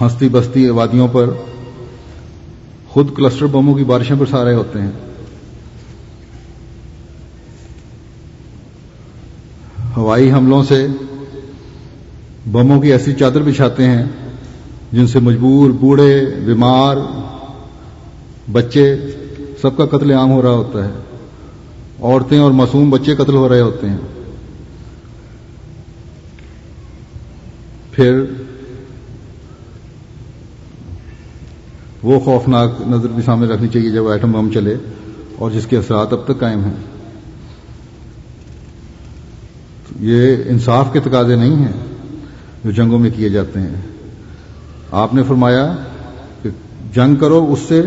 [0.00, 1.30] ہستی بستی وادیوں پر
[2.88, 4.90] خود کلسٹر بموں کی بارشیں برسا رہے ہوتے ہیں۔
[9.96, 10.86] ہوائی حملوں سے
[12.52, 14.04] بموں کی ایسی چادر بچھاتے ہیں
[14.92, 16.96] جن سے مجبور بوڑھے، بیمار،
[18.52, 18.96] بچے
[19.62, 20.90] سب کا قتل عام ہو رہا ہوتا ہے۔
[22.02, 23.96] عورتیں اور معصوم بچے قتل ہو رہے ہوتے ہیں۔
[27.92, 28.24] پھر
[32.06, 34.74] وہ خوفناک نظر بھی سامنے رکھنی چاہیے جب ایٹم بم چلے
[35.38, 36.74] اور جس کے اثرات اب تک قائم ہیں۔
[40.00, 41.72] یہ انصاف کے تقاضے نہیں ہیں
[42.64, 43.74] جو جنگوں میں کیے جاتے ہیں۔
[44.92, 45.76] آپ نے فرمایا
[46.42, 46.50] کہ
[46.94, 47.82] جنگ کرو اس سے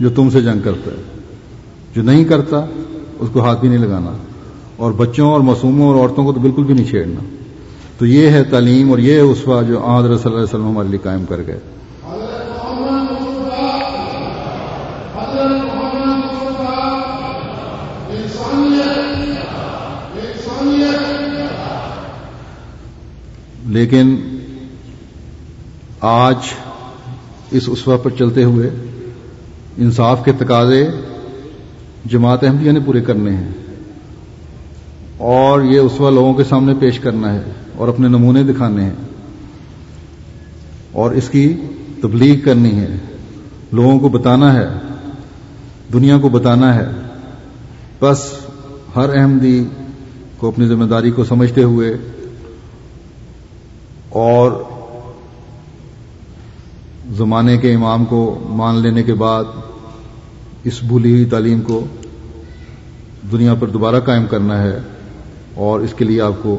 [0.00, 1.02] جو تم سے جنگ کرتا ہے۔
[1.96, 2.66] جو نہیں کرتا
[3.18, 4.16] اس کو ہاتھ بھی نہیں لگانا۔
[4.76, 7.20] اور بچوں اور معصوموں اور عورتوں کو تو بالکل بھی نہیں چھیڑنا۔
[7.98, 10.88] تو یہ ہے تعلیم اور یہ ہے اسوا جو آدر صلی اللہ علیہ وسلم ہمارے
[10.88, 11.58] لیے قائم کر گئے۔
[23.74, 24.14] لیکن
[26.00, 26.52] آج
[27.50, 28.70] اس اسوا پر چلتے ہوئے
[29.76, 30.84] انصاف کے تقاضے
[32.04, 33.50] جماعت احمدیہ نے پورے کرنے ہیں
[35.16, 37.42] اور یہ اسوا لوگوں کے سامنے پیش کرنا ہے
[37.76, 38.94] اور اپنے نمونے دکھانے ہیں
[40.92, 41.46] اور اس کی
[42.02, 42.96] تبلیغ کرنی ہے
[43.72, 44.66] لوگوں کو بتانا ہے
[45.92, 46.86] دنیا کو بتانا ہے
[48.00, 48.26] بس
[48.96, 49.64] ہر احمدی
[50.36, 51.96] کو اپنی ذمہ داری کو سمجھتے ہوئے
[54.14, 54.52] اور
[57.16, 59.44] زمانے کے امام کو مان لینے کے بعد
[60.64, 61.84] اس بھولی ہوئی تعلیم کو
[63.32, 64.78] دنیا پر دوبارہ قائم کرنا ہے
[65.54, 66.58] اور اس کے لیے آپ کو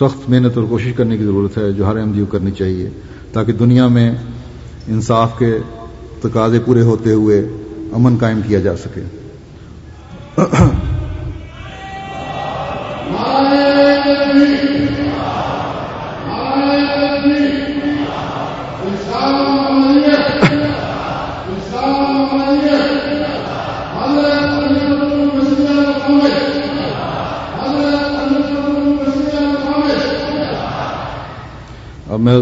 [0.00, 2.90] سخت محنت اور کوشش کرنے کی ضرورت ہے جو ہر ایم جی کرنی چاہیے
[3.32, 4.10] تاکہ دنیا میں
[4.88, 5.58] انصاف کے
[6.22, 7.40] تقاضے پورے ہوتے ہوئے
[7.92, 9.02] امن قائم کیا جا سکے۔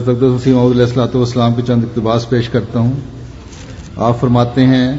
[0.09, 2.93] حضرت وسیم علیہ السلاۃ والسلام کے چند اقتباس پیش کرتا ہوں۔
[3.97, 4.97] آپ فرماتے ہیں،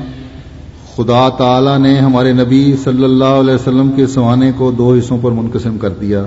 [0.95, 5.31] خدا تعالی نے ہمارے نبی صلی اللہ علیہ وسلم کے سوانے کو دو حصوں پر
[5.31, 6.25] منقسم کر دیا۔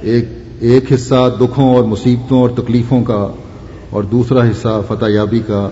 [0.00, 0.28] ایک
[0.60, 3.28] ایک حصہ دکھوں اور مصیبتوں اور تکلیفوں کا
[3.90, 5.68] اور دوسرا حصہ فتح یابی کا،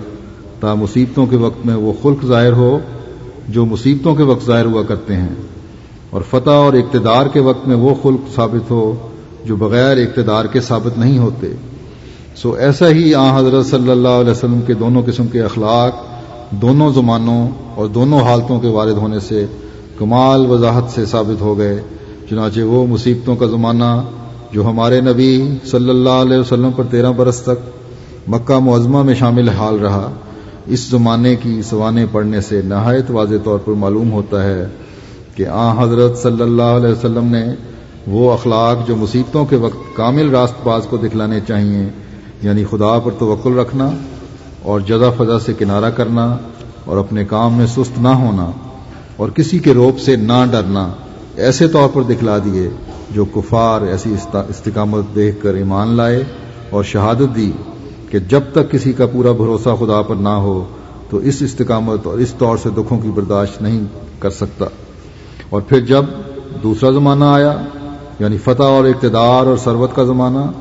[0.59, 2.79] تا مصیبتوں کے وقت میں وہ خلق ظاہر ہو
[3.49, 5.35] جو مصیبتوں کے وقت ظاہر ہوا کرتے ہیں۔
[6.09, 9.09] اور فتح اور اقتدار کے وقت میں وہ خلق ثابت ہو
[9.45, 11.53] جو بغیر اقتدار کے ثابت نہیں ہوتے۔
[12.35, 15.91] سو ایسا ہی آ حضرت صلی اللہ علیہ وسلم کے دونوں قسم کے اخلاق،
[16.51, 19.45] دونوں زمانوں اور دونوں حالتوں کے وارد ہونے سے
[19.97, 21.79] کمال وضاحت سے ثابت ہو گئے۔
[22.29, 24.01] چنانچہ وہ مصیبتوں کا زمانہ
[24.53, 27.67] جو ہمارے نبی صلی اللہ علیہ وسلم پر تیرہ برس تک
[28.27, 30.11] مکہ معظمہ میں شامل حال رہا،
[30.67, 34.67] اس زمانے کی سوانے پڑھنے سے نہایت واضح طور پر معلوم ہوتا ہے
[35.35, 37.45] کہ آ حضرت صلی اللہ علیہ وسلم نے
[38.07, 41.89] وہ اخلاق جو مصیبتوں کے وقت کامل راست باز کو دکھلانے چاہیے
[42.41, 43.89] یعنی خدا پر توقل رکھنا
[44.61, 46.37] اور جزا فضا سے کنارہ کرنا
[46.85, 48.51] اور اپنے کام میں سست نہ ہونا
[49.15, 50.91] اور کسی کے روپ سے نہ ڈرنا،
[51.35, 52.69] ایسے طور پر دکھلا دیے
[53.11, 56.23] جو کفار ایسی استقامت دیکھ کر ایمان لائے
[56.69, 57.51] اور شہادت دی
[58.09, 60.65] کہ جب تک کسی کا پورا بھروسہ خدا پر نہ ہو
[61.09, 63.83] تو اس استقامت اور اس طور سے دکھوں کی برداشت نہیں
[64.19, 64.65] کر سکتا۔
[65.49, 66.05] اور پھر جب
[66.63, 67.61] دوسرا زمانہ آیا
[68.19, 70.51] یعنی فتح اور اقتدار اور ثروت کا زمانہ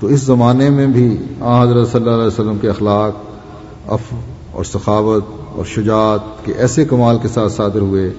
[0.00, 3.12] تو اس زمانے میں بھی آ حضرت صلی اللہ علیہ وسلم کے اخلاق
[3.92, 4.14] اف
[4.52, 5.24] اور سخاوت
[5.56, 8.10] اور شجاعت کے ایسے کمال کے ساتھ صادر ہوئے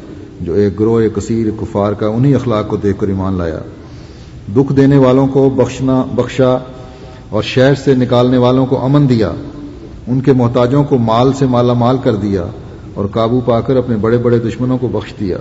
[0.42, 3.60] جو ایک گروہ کثیر کفار کا انہی اخلاق کو دیکھ کر ایمان لایا۔
[4.56, 6.58] دکھ دینے والوں کو بخشنا، بخشا
[7.30, 9.32] اور شہر سے نکالنے والوں کو امن دیا۔
[10.08, 12.46] ان کے محتاجوں کو مال سے مالا مال کر دیا
[12.94, 15.38] اور قابو پا کر اپنے بڑے بڑے دشمنوں کو بخش دیا۔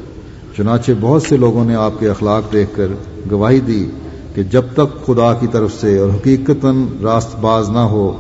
[0.57, 2.87] چنانچہ بہت سے لوگوں نے آپ کے اخلاق دیکھ کر
[3.31, 3.91] گواہی دی
[4.35, 6.67] کہ جب تک خدا کی طرف سے اور حقیقت
[7.03, 8.17] راست باز نہ ہو،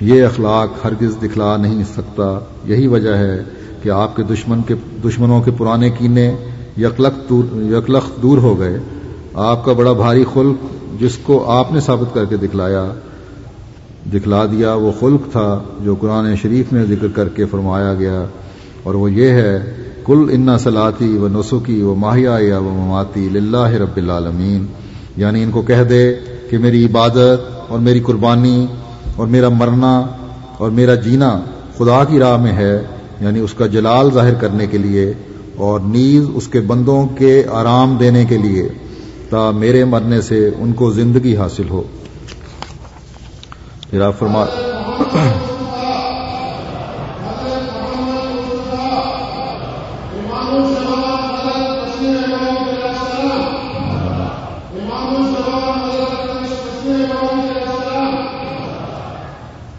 [0.00, 3.42] یہ اخلاق ہرگز دکھلا نہیں سکتا۔ یہی وجہ ہے
[3.82, 4.74] کہ آپ کے دشمن کے
[5.04, 6.36] دشمنوں کے پرانے کینے
[6.78, 8.78] یکلخ دور ہو گئے۔
[9.34, 10.56] آپ کا بڑا بھاری خلق
[11.00, 12.84] جس کو آپ نے ثابت کر کے دکھلایا،
[14.12, 18.24] دکھلا دیا وہ خلق تھا جو قرآن شریف میں ذکر کر کے فرمایا گیا۔
[18.82, 19.74] اور وہ یہ ہے
[20.04, 24.66] کل انا سلاتی و نسخی و ماہیا یا و مماتی لاہ رب العالمین۔
[25.18, 26.14] یعنی ان کو کہہ دے
[26.50, 28.66] کہ میری عبادت اور میری قربانی
[29.16, 30.06] اور میرا مرنا
[30.58, 31.40] اور میرا جینا
[31.78, 32.82] خدا کی راہ میں ہے
[33.20, 35.12] یعنی اس کا جلال ظاہر کرنے کے لیے
[35.56, 38.68] اور نیز اس کے بندوں کے آرام دینے کے لیے،
[39.30, 41.82] تا میرے مرنے سے ان کو زندگی حاصل ہو۔
[43.90, 44.44] پھر آپ فرما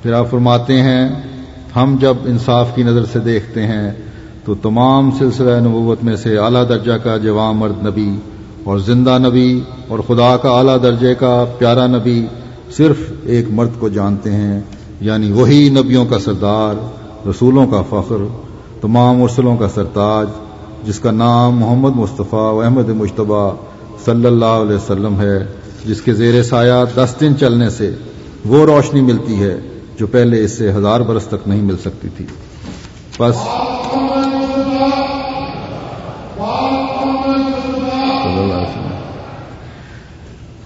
[0.04, 1.10] پھر آپ فرماتے ہیں،
[1.76, 3.92] ہم جب انصاف کی نظر سے دیکھتے ہیں،
[4.46, 8.16] تو تمام سلسلہ نبوت میں سے اعلیٰ درجہ کا جوام مرد نبی
[8.64, 12.26] اور زندہ نبی اور خدا کا اعلیٰ درجے کا پیارا نبی
[12.78, 14.60] صرف ایک مرد کو جانتے ہیں
[15.00, 16.76] یعنی وہی نبیوں کا سردار،
[17.28, 18.26] رسولوں کا فخر،
[18.82, 20.28] تمام رسولوں کا سرتاج،
[20.88, 23.50] جس کا نام محمد مصطفیٰ و احمد مشتبہ
[24.06, 25.46] صلی اللہ علیہ وسلم ہے،
[25.86, 27.92] جس کے زیر سایہ دس دن چلنے سے
[28.46, 29.60] وہ روشنی ملتی ہے۔
[30.00, 32.26] جو پہلے اس سے ہزار برس تک نہیں مل سکتی تھی۔
[33.20, 33.36] بس۔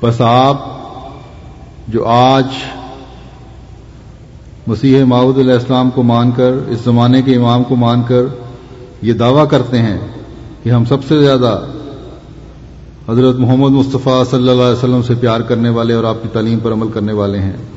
[0.02, 0.58] بس آپ
[1.88, 2.46] جو آج
[4.68, 8.22] مسیح معود علیہ السلام کو مان کر، اس زمانے کے امام کو مان کر
[9.02, 10.00] یہ دعویٰ کرتے ہیں
[10.64, 11.66] کہ ہم سب سے زیادہ
[13.10, 16.60] حضرت محمد مصطفیٰ صلی اللہ علیہ وسلم سے پیار کرنے والے اور آپ کی تعلیم
[16.60, 17.73] پر عمل کرنے والے ہیں۔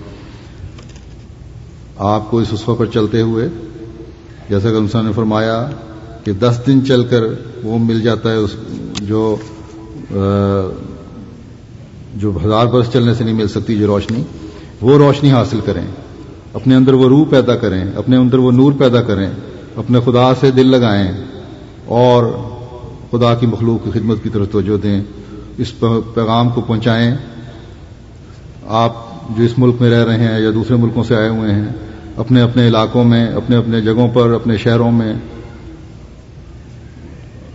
[1.99, 3.49] آپ کو اس اسفہ پر چلتے ہوئے
[4.49, 5.71] جیسا کہ انسان نے فرمایا
[6.25, 7.23] کہ دس دن چل کر
[7.65, 8.51] وہ مل جاتا ہے اس
[9.03, 9.37] جو
[12.15, 14.23] جو ہزار برس چلنے سے نہیں مل سکتی، جو روشنی،
[14.81, 15.83] وہ روشنی حاصل کریں،
[16.53, 19.31] اپنے اندر وہ روح پیدا کریں، اپنے اندر وہ نور پیدا کریں،
[19.77, 21.13] اپنے خدا سے دل لگائیں
[21.87, 22.25] اور
[23.11, 25.01] خدا کی مخلوق کی خدمت کی طرف توجہ دیں،
[25.59, 25.73] اس
[26.15, 27.17] پیغام کو پہنچائیں۔
[28.69, 28.93] آپ
[29.37, 31.69] جو اس ملک میں رہ رہے ہیں یا دوسرے ملکوں سے آئے ہوئے ہیں
[32.17, 35.13] اپنے اپنے علاقوں میں، اپنے اپنے جگہوں پر، اپنے شہروں میں،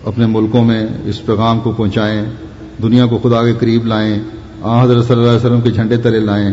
[0.06, 2.22] اپنے ملکوں میں اس پیغام کو پہنچائیں،
[2.82, 4.18] دنیا کو خدا کے قریب لائیں
[4.62, 6.50] آ حضرت صلی اللہ علیہ وسلم کے جھنڈے تلے لائیں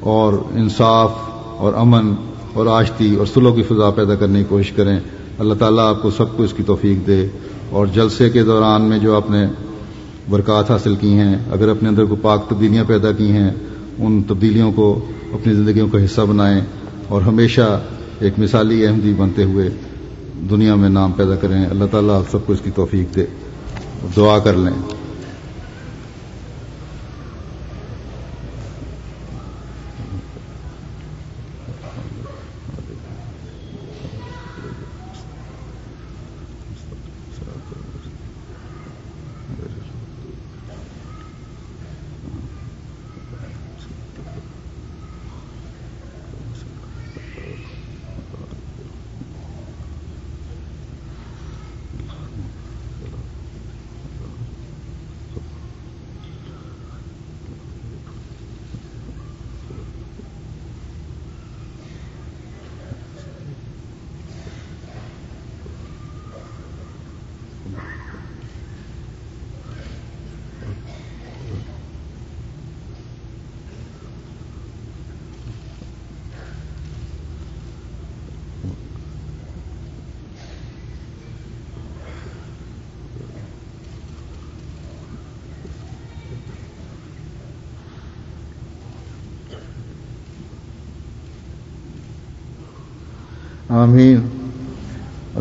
[0.00, 1.12] اور انصاف
[1.56, 2.14] اور امن
[2.52, 4.98] اور آشتی اور سلو کی فضا پیدا کرنے کی کوشش کریں۔
[5.38, 7.28] اللہ تعالیٰ آپ کو سب کو اس کی توفیق دے۔
[7.70, 9.46] اور جلسے کے دوران میں جو آپ نے
[10.30, 13.50] برکات حاصل کی ہیں، اگر اپنے اندر کو پاک تبدیلیاں پیدا کی ہیں،
[13.98, 16.60] ان تبدیلیوں کو، اپنی زندگیوں کا حصہ بنائیں۔
[17.08, 17.80] اور ہمیشہ
[18.20, 19.68] ایک مثالی احمدی بنتے ہوئے
[20.50, 23.24] دنیا میں نام پیدا کریں۔ اللہ تعالیٰ آپ سب کو اس کی توفیق دے۔
[24.16, 24.95] دعا کر لیں۔